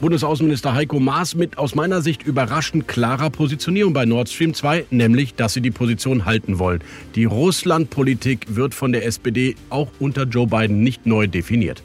Bundesaußenminister 0.00 0.74
Heiko 0.74 1.00
Maas 1.00 1.34
mit 1.34 1.58
aus 1.58 1.74
meiner 1.74 2.02
Sicht 2.02 2.22
überraschend 2.22 2.86
klarer 2.86 3.30
Positionierung 3.30 3.92
bei 3.92 4.04
Nord 4.04 4.28
Stream 4.28 4.54
2, 4.54 4.86
nämlich, 4.90 5.34
dass 5.34 5.54
sie 5.54 5.60
die 5.60 5.72
Position 5.72 6.24
halten 6.24 6.60
wollen. 6.60 6.82
Die 7.16 7.24
Russlandpolitik 7.24 8.54
wird 8.54 8.74
von 8.74 8.92
der 8.92 9.04
SPD 9.04 9.56
auch 9.70 9.88
unter 9.98 10.22
Joe 10.22 10.46
Biden 10.46 10.84
nicht 10.84 11.04
neu 11.06 11.26
definiert. 11.26 11.82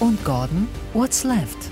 Und 0.00 0.24
Gordon, 0.24 0.66
what's 0.94 1.22
left? 1.22 1.69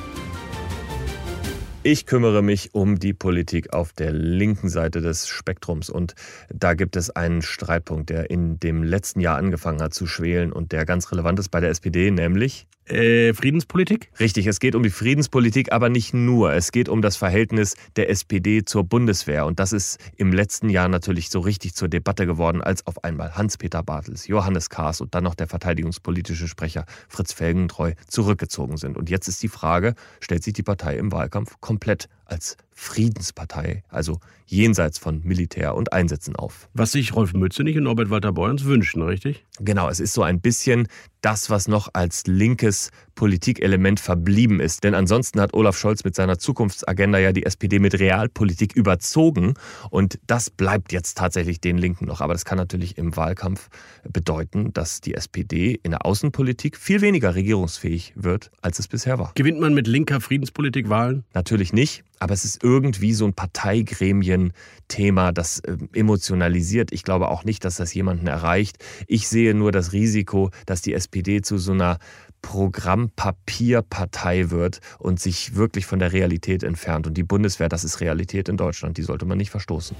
Ich 1.84 2.06
kümmere 2.06 2.42
mich 2.42 2.74
um 2.74 2.98
die 2.98 3.14
Politik 3.14 3.72
auf 3.72 3.92
der 3.92 4.10
linken 4.12 4.68
Seite 4.68 5.00
des 5.00 5.28
Spektrums. 5.28 5.90
Und 5.90 6.16
da 6.52 6.74
gibt 6.74 6.96
es 6.96 7.10
einen 7.10 7.40
Streitpunkt, 7.40 8.10
der 8.10 8.30
in 8.30 8.58
dem 8.58 8.82
letzten 8.82 9.20
Jahr 9.20 9.36
angefangen 9.36 9.80
hat 9.80 9.94
zu 9.94 10.06
schwelen 10.06 10.52
und 10.52 10.72
der 10.72 10.84
ganz 10.84 11.12
relevant 11.12 11.38
ist 11.38 11.50
bei 11.50 11.60
der 11.60 11.70
SPD, 11.70 12.10
nämlich 12.10 12.66
äh, 12.90 13.34
Friedenspolitik? 13.34 14.10
Richtig, 14.18 14.46
es 14.46 14.60
geht 14.60 14.74
um 14.74 14.82
die 14.82 14.90
Friedenspolitik, 14.90 15.72
aber 15.72 15.88
nicht 15.88 16.14
nur. 16.14 16.52
Es 16.52 16.72
geht 16.72 16.88
um 16.88 17.02
das 17.02 17.16
Verhältnis 17.16 17.74
der 17.96 18.10
SPD 18.10 18.64
zur 18.64 18.84
Bundeswehr. 18.84 19.46
Und 19.46 19.58
das 19.58 19.72
ist 19.72 19.98
im 20.16 20.32
letzten 20.32 20.70
Jahr 20.70 20.88
natürlich 20.88 21.30
so 21.30 21.40
richtig 21.40 21.74
zur 21.74 21.88
Debatte 21.88 22.26
geworden, 22.26 22.62
als 22.62 22.86
auf 22.86 23.04
einmal 23.04 23.34
Hans-Peter 23.34 23.82
Bartels, 23.82 24.26
Johannes 24.26 24.70
Kahrs 24.70 25.00
und 25.00 25.14
dann 25.14 25.24
noch 25.24 25.34
der 25.34 25.48
verteidigungspolitische 25.48 26.48
Sprecher 26.48 26.84
Fritz 27.08 27.32
Felgentreu 27.32 27.92
zurückgezogen 28.06 28.76
sind. 28.76 28.96
Und 28.96 29.10
jetzt 29.10 29.28
ist 29.28 29.42
die 29.42 29.48
Frage, 29.48 29.94
stellt 30.20 30.42
sich 30.42 30.54
die 30.54 30.62
Partei 30.62 30.96
im 30.96 31.12
Wahlkampf 31.12 31.60
komplett 31.60 32.08
als 32.28 32.56
Friedenspartei, 32.72 33.82
also 33.88 34.20
jenseits 34.46 34.98
von 34.98 35.20
Militär 35.24 35.74
und 35.74 35.92
Einsätzen 35.92 36.36
auf. 36.36 36.68
Was 36.72 36.92
sich 36.92 37.14
Rolf 37.14 37.32
Mützenich 37.34 37.76
und 37.76 37.84
Norbert 37.84 38.10
Walter 38.10 38.32
Borjans 38.32 38.64
wünschen, 38.64 39.02
richtig? 39.02 39.44
Genau, 39.58 39.88
es 39.88 39.98
ist 39.98 40.12
so 40.12 40.22
ein 40.22 40.40
bisschen 40.40 40.88
das, 41.20 41.50
was 41.50 41.68
noch 41.68 41.88
als 41.94 42.26
linkes 42.26 42.90
Politikelement 43.18 43.98
verblieben 43.98 44.60
ist. 44.60 44.84
Denn 44.84 44.94
ansonsten 44.94 45.40
hat 45.40 45.52
Olaf 45.52 45.76
Scholz 45.76 46.04
mit 46.04 46.14
seiner 46.14 46.38
Zukunftsagenda 46.38 47.18
ja 47.18 47.32
die 47.32 47.44
SPD 47.44 47.80
mit 47.80 47.98
Realpolitik 47.98 48.76
überzogen. 48.76 49.54
Und 49.90 50.20
das 50.28 50.50
bleibt 50.50 50.92
jetzt 50.92 51.18
tatsächlich 51.18 51.60
den 51.60 51.78
Linken 51.78 52.06
noch. 52.06 52.20
Aber 52.20 52.32
das 52.32 52.44
kann 52.44 52.58
natürlich 52.58 52.96
im 52.96 53.16
Wahlkampf 53.16 53.70
bedeuten, 54.08 54.72
dass 54.72 55.00
die 55.00 55.14
SPD 55.14 55.80
in 55.82 55.90
der 55.90 56.06
Außenpolitik 56.06 56.76
viel 56.76 57.00
weniger 57.00 57.34
regierungsfähig 57.34 58.12
wird, 58.14 58.52
als 58.62 58.78
es 58.78 58.86
bisher 58.86 59.18
war. 59.18 59.32
Gewinnt 59.34 59.58
man 59.58 59.74
mit 59.74 59.88
linker 59.88 60.20
Friedenspolitik 60.20 60.88
Wahlen? 60.88 61.24
Natürlich 61.34 61.72
nicht. 61.72 62.04
Aber 62.20 62.34
es 62.34 62.44
ist 62.44 62.62
irgendwie 62.62 63.14
so 63.14 63.26
ein 63.26 63.32
Parteigremien-Thema, 63.32 65.32
das 65.32 65.60
äh, 65.60 65.76
emotionalisiert. 65.92 66.92
Ich 66.92 67.04
glaube 67.04 67.28
auch 67.28 67.44
nicht, 67.44 67.64
dass 67.64 67.76
das 67.76 67.94
jemanden 67.94 68.26
erreicht. 68.26 68.78
Ich 69.06 69.28
sehe 69.28 69.54
nur 69.54 69.72
das 69.72 69.92
Risiko, 69.92 70.50
dass 70.66 70.82
die 70.82 70.94
SPD 70.94 71.42
zu 71.42 71.58
so 71.58 71.72
einer 71.72 71.98
Programmpapierpartei 72.42 74.50
wird 74.50 74.80
und 74.98 75.20
sich 75.20 75.54
wirklich 75.54 75.86
von 75.86 75.98
der 75.98 76.12
Realität 76.12 76.62
entfernt. 76.62 77.06
Und 77.06 77.14
die 77.14 77.22
Bundeswehr, 77.22 77.68
das 77.68 77.84
ist 77.84 78.00
Realität 78.00 78.48
in 78.48 78.56
Deutschland, 78.56 78.98
die 78.98 79.02
sollte 79.02 79.26
man 79.26 79.38
nicht 79.38 79.50
verstoßen. 79.50 79.96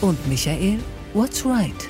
Und 0.00 0.28
Michael, 0.28 0.78
what's 1.14 1.44
right? 1.44 1.88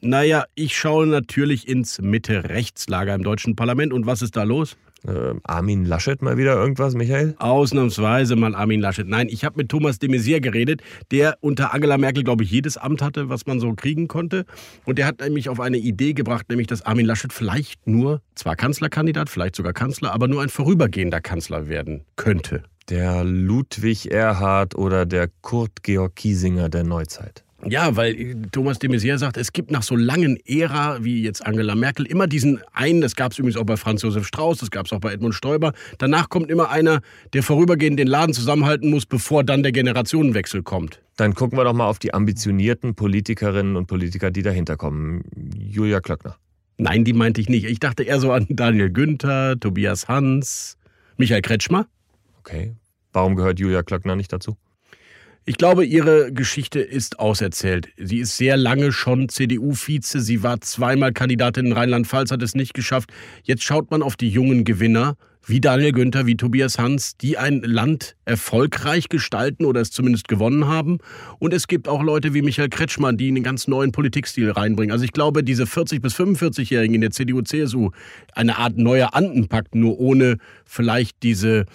Naja, 0.00 0.44
ich 0.54 0.76
schaue 0.76 1.06
natürlich 1.06 1.66
ins 1.66 2.00
Mitte-Rechtslager 2.00 3.14
im 3.14 3.24
deutschen 3.24 3.56
Parlament. 3.56 3.92
Und 3.92 4.06
was 4.06 4.22
ist 4.22 4.36
da 4.36 4.44
los? 4.44 4.76
Äh, 5.06 5.34
Armin 5.44 5.84
Laschet 5.84 6.22
mal 6.22 6.36
wieder 6.36 6.54
irgendwas, 6.54 6.94
Michael? 6.94 7.34
Ausnahmsweise 7.38 8.34
mal 8.36 8.54
Armin 8.54 8.80
Laschet. 8.80 9.06
Nein, 9.06 9.28
ich 9.28 9.44
habe 9.44 9.58
mit 9.58 9.68
Thomas 9.68 9.98
de 9.98 10.08
Maizière 10.08 10.40
geredet, 10.40 10.82
der 11.10 11.36
unter 11.40 11.74
Angela 11.74 11.98
Merkel, 11.98 12.24
glaube 12.24 12.44
ich, 12.44 12.50
jedes 12.50 12.76
Amt 12.76 13.02
hatte, 13.02 13.28
was 13.28 13.46
man 13.46 13.60
so 13.60 13.72
kriegen 13.74 14.08
konnte. 14.08 14.46
Und 14.84 14.98
der 14.98 15.06
hat 15.06 15.20
nämlich 15.20 15.48
auf 15.48 15.60
eine 15.60 15.76
Idee 15.76 16.12
gebracht, 16.12 16.48
nämlich, 16.48 16.66
dass 16.66 16.82
Armin 16.82 17.06
Laschet 17.06 17.32
vielleicht 17.32 17.86
nur, 17.86 18.20
zwar 18.34 18.56
Kanzlerkandidat, 18.56 19.28
vielleicht 19.28 19.56
sogar 19.56 19.72
Kanzler, 19.72 20.12
aber 20.12 20.28
nur 20.28 20.42
ein 20.42 20.48
vorübergehender 20.48 21.20
Kanzler 21.20 21.68
werden 21.68 22.04
könnte. 22.16 22.62
Der 22.88 23.24
Ludwig 23.24 24.12
Erhard 24.12 24.76
oder 24.76 25.06
der 25.06 25.28
Kurt 25.40 25.82
Georg 25.82 26.14
Kiesinger 26.16 26.68
der 26.68 26.84
Neuzeit. 26.84 27.45
Ja, 27.64 27.96
weil 27.96 28.14
äh, 28.14 28.34
Thomas 28.52 28.78
de 28.78 28.90
Maizière 28.90 29.18
sagt, 29.18 29.36
es 29.36 29.52
gibt 29.52 29.70
nach 29.70 29.82
so 29.82 29.96
langen 29.96 30.38
Ära 30.46 31.02
wie 31.02 31.22
jetzt 31.22 31.44
Angela 31.44 31.74
Merkel 31.74 32.06
immer 32.06 32.26
diesen 32.26 32.60
einen, 32.72 33.00
das 33.00 33.16
gab 33.16 33.32
es 33.32 33.38
übrigens 33.38 33.56
auch 33.56 33.64
bei 33.64 33.76
Franz 33.76 34.02
Josef 34.02 34.26
Strauß, 34.26 34.58
das 34.58 34.70
gab 34.70 34.86
es 34.86 34.92
auch 34.92 35.00
bei 35.00 35.12
Edmund 35.12 35.34
Stoiber. 35.34 35.72
Danach 35.98 36.28
kommt 36.28 36.50
immer 36.50 36.70
einer, 36.70 37.00
der 37.32 37.42
vorübergehend 37.42 37.98
den 37.98 38.08
Laden 38.08 38.34
zusammenhalten 38.34 38.90
muss, 38.90 39.06
bevor 39.06 39.42
dann 39.42 39.62
der 39.62 39.72
Generationenwechsel 39.72 40.62
kommt. 40.62 41.00
Dann 41.16 41.34
gucken 41.34 41.58
wir 41.58 41.64
doch 41.64 41.72
mal 41.72 41.86
auf 41.88 41.98
die 41.98 42.12
ambitionierten 42.12 42.94
Politikerinnen 42.94 43.76
und 43.76 43.86
Politiker, 43.86 44.30
die 44.30 44.42
dahinter 44.42 44.76
kommen. 44.76 45.24
Julia 45.56 46.00
Klöckner. 46.00 46.36
Nein, 46.78 47.04
die 47.04 47.14
meinte 47.14 47.40
ich 47.40 47.48
nicht. 47.48 47.64
Ich 47.64 47.80
dachte 47.80 48.02
eher 48.02 48.20
so 48.20 48.32
an 48.32 48.46
Daniel 48.50 48.90
Günther, 48.90 49.58
Tobias 49.58 50.08
Hans, 50.08 50.76
Michael 51.16 51.40
Kretschmer. 51.40 51.86
Okay. 52.40 52.74
Warum 53.14 53.34
gehört 53.34 53.58
Julia 53.58 53.82
Klöckner 53.82 54.14
nicht 54.14 54.30
dazu? 54.30 54.58
Ich 55.48 55.58
glaube, 55.58 55.84
ihre 55.84 56.32
Geschichte 56.32 56.80
ist 56.80 57.20
auserzählt. 57.20 57.90
Sie 57.96 58.18
ist 58.18 58.36
sehr 58.36 58.56
lange 58.56 58.90
schon 58.90 59.28
CDU-Vize. 59.28 60.20
Sie 60.20 60.42
war 60.42 60.60
zweimal 60.60 61.12
Kandidatin 61.12 61.66
in 61.66 61.72
Rheinland-Pfalz, 61.72 62.32
hat 62.32 62.42
es 62.42 62.56
nicht 62.56 62.74
geschafft. 62.74 63.12
Jetzt 63.44 63.62
schaut 63.62 63.92
man 63.92 64.02
auf 64.02 64.16
die 64.16 64.28
jungen 64.28 64.64
Gewinner, 64.64 65.16
wie 65.46 65.60
Daniel 65.60 65.92
Günther, 65.92 66.26
wie 66.26 66.36
Tobias 66.36 66.80
Hans, 66.80 67.16
die 67.16 67.38
ein 67.38 67.62
Land 67.62 68.16
erfolgreich 68.24 69.08
gestalten 69.08 69.66
oder 69.66 69.80
es 69.80 69.92
zumindest 69.92 70.26
gewonnen 70.26 70.66
haben. 70.66 70.98
Und 71.38 71.54
es 71.54 71.68
gibt 71.68 71.86
auch 71.86 72.02
Leute 72.02 72.34
wie 72.34 72.42
Michael 72.42 72.68
Kretschmann, 72.68 73.16
die 73.16 73.28
einen 73.28 73.44
ganz 73.44 73.68
neuen 73.68 73.92
Politikstil 73.92 74.50
reinbringen. 74.50 74.90
Also 74.90 75.04
ich 75.04 75.12
glaube, 75.12 75.44
diese 75.44 75.62
40- 75.62 76.00
bis 76.00 76.16
45-Jährigen 76.16 76.96
in 76.96 77.02
der 77.02 77.12
CDU-CSU, 77.12 77.90
eine 78.32 78.58
Art 78.58 78.78
neuer 78.78 79.14
Andenpakt, 79.14 79.76
nur 79.76 80.00
ohne 80.00 80.38
vielleicht 80.64 81.22
diese 81.22 81.66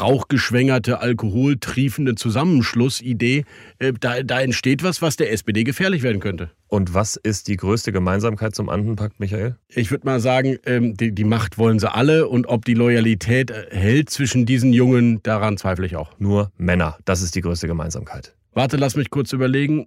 rauchgeschwängerte, 0.00 1.00
alkoholtriefende 1.00 2.14
Zusammenschlussidee, 2.14 3.44
äh, 3.78 3.92
da, 3.98 4.22
da 4.22 4.40
entsteht 4.40 4.82
was, 4.82 5.02
was 5.02 5.16
der 5.16 5.32
SPD 5.32 5.64
gefährlich 5.64 6.02
werden 6.02 6.20
könnte. 6.20 6.50
Und 6.68 6.94
was 6.94 7.16
ist 7.16 7.48
die 7.48 7.56
größte 7.56 7.92
Gemeinsamkeit 7.92 8.54
zum 8.54 8.68
Andenpakt, 8.68 9.20
Michael? 9.20 9.56
Ich 9.68 9.90
würde 9.90 10.06
mal 10.06 10.20
sagen, 10.20 10.58
ähm, 10.66 10.96
die, 10.96 11.12
die, 11.12 11.24
Macht 11.24 11.58
wollen 11.58 11.78
sie 11.78 11.92
alle 11.92 12.28
und 12.28 12.46
ob 12.46 12.64
die 12.64 12.74
Loyalität 12.74 13.50
äh, 13.50 13.66
hält 13.70 14.10
zwischen 14.10 14.46
diesen 14.46 14.72
Jungen, 14.72 15.22
daran 15.22 15.56
zweifle 15.56 15.86
ich 15.86 15.96
auch. 15.96 16.18
Nur 16.18 16.50
Männer, 16.56 16.98
das 17.04 17.22
ist 17.22 17.34
die 17.34 17.40
größte 17.40 17.66
Gemeinsamkeit. 17.66 18.34
Warte, 18.52 18.76
lass 18.76 18.96
mich 18.96 19.10
kurz 19.10 19.32
überlegen. 19.32 19.86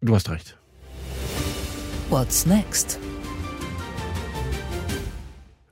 Du 0.00 0.14
hast 0.14 0.30
recht. 0.30 0.56
What's 2.08 2.46
next? 2.46 2.98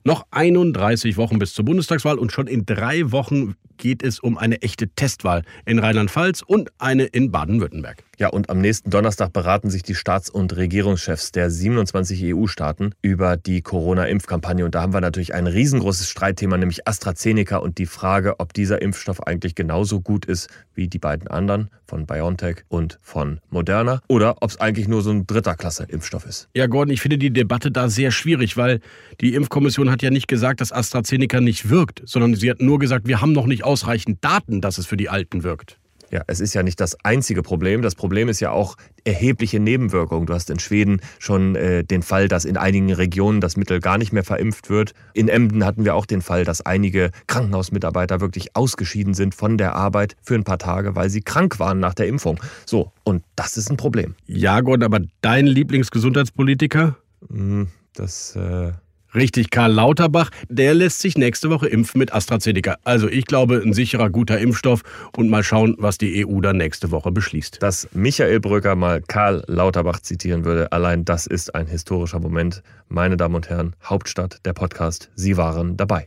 Noch 0.09 0.25
31 0.31 1.19
Wochen 1.19 1.39
bis 1.39 1.53
zur 1.53 1.67
Bundestagswahl 1.67 2.17
und 2.17 2.33
schon 2.33 2.47
in 2.47 2.65
drei 2.65 3.13
Wochen 3.13 3.57
geht 3.77 4.03
es 4.03 4.21
um 4.21 4.39
eine 4.39 4.63
echte 4.63 4.89
Testwahl 4.89 5.43
in 5.67 5.79
Rheinland-Pfalz 5.79 6.41
und 6.41 6.71
eine 6.79 7.05
in 7.05 7.31
Baden-Württemberg. 7.31 8.08
Ja, 8.19 8.31
und 8.31 8.51
am 8.51 8.61
nächsten 8.61 8.91
Donnerstag 8.91 9.33
beraten 9.33 9.71
sich 9.71 9.85
die 9.85 9.95
Staats- 9.95 10.29
und 10.29 10.57
Regierungschefs 10.57 11.31
der 11.31 11.51
27 11.51 12.35
EU-Staaten 12.35 12.93
über 13.01 13.37
die 13.37 13.63
Corona-Impfkampagne. 13.63 14.65
Und 14.65 14.75
da 14.75 14.83
haben 14.83 14.93
wir 14.93 15.01
natürlich 15.01 15.35
ein 15.35 15.47
riesengroßes 15.47 16.09
Streitthema, 16.09 16.57
nämlich 16.57 16.89
AstraZeneca 16.89 17.59
und 17.59 17.79
die 17.79 17.87
Frage, 17.87 18.41
ob 18.41 18.53
dieser 18.53 18.83
Impfstoff 18.83 19.23
eigentlich 19.23 19.55
genauso 19.55 20.01
gut 20.01 20.25
ist 20.25 20.49
wie 20.75 20.89
die 20.89 20.99
beiden 20.99 21.29
anderen 21.29 21.71
von 21.87 22.07
BioNTech 22.07 22.65
und 22.67 22.99
von 23.03 23.39
Moderna 23.51 24.01
oder 24.09 24.43
ob 24.43 24.51
es 24.51 24.61
eigentlich 24.61 24.89
nur 24.89 25.03
so 25.03 25.11
ein 25.11 25.29
dritter 25.29 25.55
Klasse 25.55 25.85
Impfstoff 25.85 26.27
ist. 26.27 26.49
Ja, 26.57 26.67
Gordon, 26.67 26.93
ich 26.93 27.01
finde 27.01 27.19
die 27.19 27.33
Debatte 27.33 27.71
da 27.71 27.89
sehr 27.89 28.11
schwierig, 28.11 28.57
weil 28.57 28.81
die 29.21 29.35
Impfkommission 29.35 29.93
hat 29.93 30.03
ja 30.03 30.11
nicht 30.11 30.27
gesagt, 30.27 30.61
dass 30.61 30.73
AstraZeneca 30.73 31.41
nicht 31.41 31.71
wirkt, 31.71 32.03
sondern 32.05 32.35
sie 32.35 32.51
hat 32.51 32.61
nur 32.61 32.81
gesagt, 32.81 33.07
wir 33.07 33.21
haben 33.21 33.33
noch 33.33 33.47
nicht 33.47 33.63
ausreichend 33.63 34.25
Daten, 34.25 34.61
dass 34.61 34.79
es 34.79 34.87
für 34.87 34.97
die 34.97 35.09
Alten 35.09 35.45
wirkt. 35.45 35.79
Ja, 36.11 36.23
es 36.27 36.41
ist 36.41 36.55
ja 36.55 36.63
nicht 36.63 36.81
das 36.81 36.97
einzige 37.05 37.43
Problem. 37.43 37.83
Das 37.83 37.95
Problem 37.95 38.29
ist 38.29 38.41
ja 38.41 38.51
auch 38.51 38.77
erhebliche 39.05 39.61
Nebenwirkungen. 39.61 40.27
Du 40.27 40.35
hast 40.35 40.51
in 40.51 40.59
Schweden 40.59 41.01
schon 41.19 41.55
äh, 41.55 41.85
den 41.85 42.03
Fall, 42.03 42.29
dass 42.29 42.45
in 42.45 42.57
einigen 42.57 42.93
Regionen 42.93 43.41
das 43.41 43.57
Mittel 43.57 43.81
gar 43.81 43.99
nicht 43.99 44.13
mehr 44.13 44.25
verimpft 44.25 44.71
wird. 44.71 44.95
In 45.13 45.29
Emden 45.29 45.65
hatten 45.65 45.85
wir 45.85 45.95
auch 45.95 46.07
den 46.07 46.23
Fall, 46.23 46.45
dass 46.45 46.61
einige 46.61 47.11
Krankenhausmitarbeiter 47.27 48.21
wirklich 48.21 48.57
ausgeschieden 48.57 49.15
sind 49.15 49.35
von 49.35 49.59
der 49.59 49.75
Arbeit 49.75 50.17
für 50.23 50.35
ein 50.35 50.45
paar 50.45 50.59
Tage, 50.59 50.97
weil 50.97 51.11
sie 51.11 51.21
krank 51.21 51.59
waren 51.59 51.81
nach 51.81 51.95
der 51.95 52.07
Impfung. 52.09 52.41
So, 52.65 52.93
und 53.05 53.23
das 53.37 53.57
ist 53.57 53.71
ein 53.71 53.77
Problem. 53.77 54.15
Ja, 54.27 54.61
Gott, 54.61 54.83
aber 54.83 55.01
dein 55.21 55.47
Lieblingsgesundheitspolitiker? 55.47 56.97
Hm, 57.31 57.69
das. 57.95 58.37
Äh 58.37 58.73
Richtig, 59.15 59.51
Karl 59.51 59.73
Lauterbach, 59.73 60.31
der 60.49 60.75
lässt 60.75 61.01
sich 61.01 61.17
nächste 61.17 61.49
Woche 61.49 61.67
impfen 61.67 61.99
mit 61.99 62.13
AstraZeneca. 62.13 62.77
Also 62.85 63.09
ich 63.09 63.25
glaube, 63.25 63.63
ein 63.65 63.73
sicherer, 63.73 64.11
guter 64.11 64.39
Impfstoff 64.39 64.83
und 65.17 65.31
mal 65.31 65.43
schauen, 65.43 65.75
was 65.79 65.97
die 65.97 66.27
EU 66.27 66.41
dann 66.41 66.59
nächste 66.59 66.91
Woche 66.91 67.11
beschließt. 67.11 67.63
Dass 67.63 67.89
Michael 67.93 68.41
Brücker 68.41 68.75
mal 68.75 69.01
Karl 69.01 69.43
Lauterbach 69.47 70.01
zitieren 70.01 70.45
würde, 70.45 70.73
allein 70.73 71.05
das 71.05 71.27
ist 71.27 71.55
ein 71.55 71.67
historischer 71.67 72.21
Moment. 72.21 72.63
Meine 72.89 73.17
Damen 73.17 73.35
und 73.35 73.49
Herren, 73.49 73.75
Hauptstadt, 73.83 74.41
der 74.45 74.53
Podcast, 74.53 75.11
Sie 75.15 75.37
waren 75.37 75.77
dabei. 75.77 76.07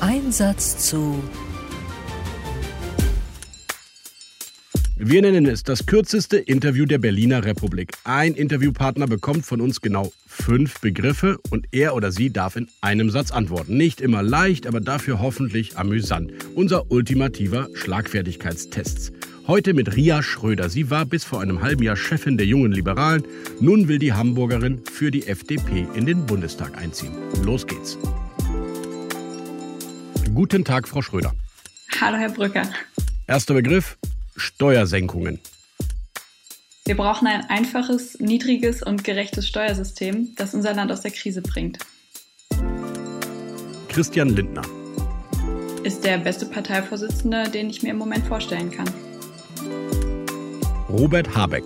Einsatz 0.00 0.88
zu 0.88 1.22
Wir 5.02 5.22
nennen 5.22 5.46
es 5.46 5.62
das 5.62 5.86
kürzeste 5.86 6.36
Interview 6.36 6.84
der 6.84 6.98
Berliner 6.98 7.42
Republik. 7.42 7.92
Ein 8.04 8.34
Interviewpartner 8.34 9.06
bekommt 9.06 9.46
von 9.46 9.62
uns 9.62 9.80
genau 9.80 10.12
fünf 10.26 10.78
Begriffe 10.82 11.38
und 11.48 11.66
er 11.72 11.94
oder 11.94 12.12
sie 12.12 12.30
darf 12.30 12.56
in 12.56 12.68
einem 12.82 13.08
Satz 13.08 13.30
antworten. 13.30 13.78
Nicht 13.78 14.02
immer 14.02 14.22
leicht, 14.22 14.66
aber 14.66 14.82
dafür 14.82 15.18
hoffentlich 15.18 15.78
amüsant. 15.78 16.32
Unser 16.54 16.90
ultimativer 16.90 17.70
Schlagfertigkeitstest. 17.72 19.12
Heute 19.46 19.72
mit 19.72 19.96
Ria 19.96 20.22
Schröder. 20.22 20.68
Sie 20.68 20.90
war 20.90 21.06
bis 21.06 21.24
vor 21.24 21.40
einem 21.40 21.62
halben 21.62 21.82
Jahr 21.82 21.96
Chefin 21.96 22.36
der 22.36 22.46
Jungen 22.46 22.70
Liberalen. 22.70 23.22
Nun 23.58 23.88
will 23.88 23.98
die 23.98 24.12
Hamburgerin 24.12 24.82
für 24.84 25.10
die 25.10 25.26
FDP 25.26 25.86
in 25.94 26.04
den 26.04 26.26
Bundestag 26.26 26.76
einziehen. 26.76 27.14
Los 27.42 27.66
geht's. 27.66 27.96
Guten 30.34 30.62
Tag, 30.62 30.86
Frau 30.86 31.00
Schröder. 31.00 31.34
Hallo, 31.98 32.18
Herr 32.18 32.30
Brücker. 32.30 32.68
Erster 33.26 33.54
Begriff, 33.54 33.96
Steuersenkungen. 34.36 35.40
Wir 36.84 36.96
brauchen 36.96 37.26
ein 37.26 37.44
einfaches, 37.48 38.18
niedriges 38.18 38.82
und 38.82 39.04
gerechtes 39.04 39.46
Steuersystem, 39.46 40.34
das 40.36 40.54
unser 40.54 40.74
Land 40.74 40.90
aus 40.90 41.02
der 41.02 41.10
Krise 41.10 41.42
bringt. 41.42 41.78
Christian 43.88 44.30
Lindner. 44.30 44.62
Ist 45.84 46.04
der 46.04 46.18
beste 46.18 46.46
Parteivorsitzende, 46.46 47.48
den 47.50 47.70
ich 47.70 47.82
mir 47.82 47.90
im 47.90 47.98
Moment 47.98 48.26
vorstellen 48.26 48.70
kann. 48.70 48.88
Robert 50.88 51.34
Habeck. 51.34 51.64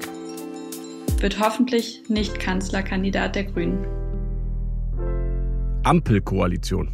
Wird 1.21 1.41
hoffentlich 1.41 2.03
nicht 2.09 2.39
Kanzlerkandidat 2.39 3.35
der 3.35 3.45
Grünen. 3.45 3.87
Ampelkoalition 5.85 6.93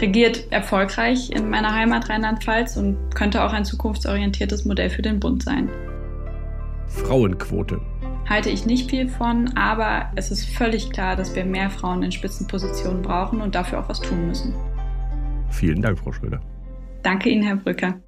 regiert 0.00 0.50
erfolgreich 0.50 1.30
in 1.30 1.50
meiner 1.50 1.74
Heimat 1.74 2.08
Rheinland-Pfalz 2.08 2.76
und 2.76 3.14
könnte 3.14 3.42
auch 3.44 3.52
ein 3.52 3.64
zukunftsorientiertes 3.64 4.64
Modell 4.64 4.90
für 4.90 5.02
den 5.02 5.20
Bund 5.20 5.42
sein. 5.42 5.68
Frauenquote. 6.88 7.80
halte 8.28 8.50
ich 8.50 8.66
nicht 8.66 8.90
viel 8.90 9.08
von, 9.08 9.56
aber 9.56 10.10
es 10.16 10.30
ist 10.30 10.48
völlig 10.48 10.90
klar, 10.90 11.16
dass 11.16 11.34
wir 11.34 11.44
mehr 11.44 11.70
Frauen 11.70 12.02
in 12.02 12.12
Spitzenpositionen 12.12 13.02
brauchen 13.02 13.40
und 13.40 13.54
dafür 13.54 13.80
auch 13.80 13.88
was 13.88 14.00
tun 14.00 14.26
müssen. 14.28 14.54
Vielen 15.50 15.82
Dank, 15.82 15.98
Frau 15.98 16.12
Schröder. 16.12 16.40
Danke 17.02 17.28
Ihnen, 17.28 17.42
Herr 17.42 17.56
Brücker. 17.56 18.00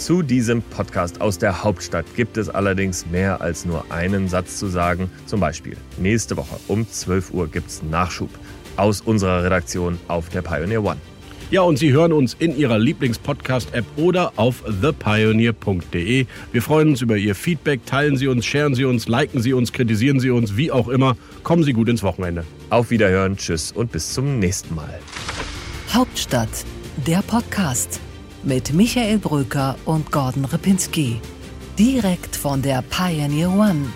Zu 0.00 0.22
diesem 0.22 0.62
Podcast 0.62 1.20
aus 1.20 1.38
der 1.38 1.62
Hauptstadt 1.62 2.06
gibt 2.16 2.38
es 2.38 2.48
allerdings 2.48 3.04
mehr 3.06 3.42
als 3.42 3.66
nur 3.66 3.92
einen 3.92 4.28
Satz 4.28 4.58
zu 4.58 4.66
sagen. 4.66 5.10
Zum 5.26 5.40
Beispiel, 5.40 5.76
nächste 5.98 6.38
Woche 6.38 6.58
um 6.68 6.90
12 6.90 7.34
Uhr 7.34 7.48
gibt 7.48 7.68
es 7.68 7.82
Nachschub 7.82 8.30
aus 8.76 9.00
unserer 9.00 9.44
Redaktion 9.44 9.98
auf 10.08 10.28
der 10.28 10.42
Pioneer 10.42 10.84
One. 10.84 11.00
Ja, 11.50 11.62
und 11.62 11.80
Sie 11.80 11.92
hören 11.92 12.12
uns 12.12 12.36
in 12.38 12.56
Ihrer 12.56 12.78
Lieblings-Podcast-App 12.78 13.84
oder 13.96 14.32
auf 14.36 14.62
thepioneer.de. 14.80 16.26
Wir 16.52 16.62
freuen 16.62 16.90
uns 16.90 17.02
über 17.02 17.16
Ihr 17.16 17.34
Feedback. 17.34 17.84
Teilen 17.86 18.16
Sie 18.16 18.28
uns, 18.28 18.46
sharen 18.46 18.76
Sie 18.76 18.84
uns, 18.84 19.08
liken 19.08 19.42
Sie 19.42 19.52
uns, 19.52 19.72
kritisieren 19.72 20.20
Sie 20.20 20.30
uns, 20.30 20.56
wie 20.56 20.70
auch 20.70 20.86
immer. 20.86 21.16
Kommen 21.42 21.64
Sie 21.64 21.72
gut 21.72 21.88
ins 21.88 22.04
Wochenende. 22.04 22.44
Auf 22.70 22.90
Wiederhören, 22.90 23.36
tschüss 23.36 23.72
und 23.72 23.90
bis 23.90 24.14
zum 24.14 24.38
nächsten 24.38 24.76
Mal. 24.76 25.00
Hauptstadt, 25.92 26.64
der 27.04 27.20
Podcast 27.22 27.98
mit 28.44 28.72
Michael 28.72 29.18
Bröker 29.18 29.74
und 29.86 30.12
Gordon 30.12 30.44
Ripinski. 30.44 31.20
Direkt 31.76 32.36
von 32.36 32.62
der 32.62 32.82
Pioneer 32.82 33.50
One 33.50 33.86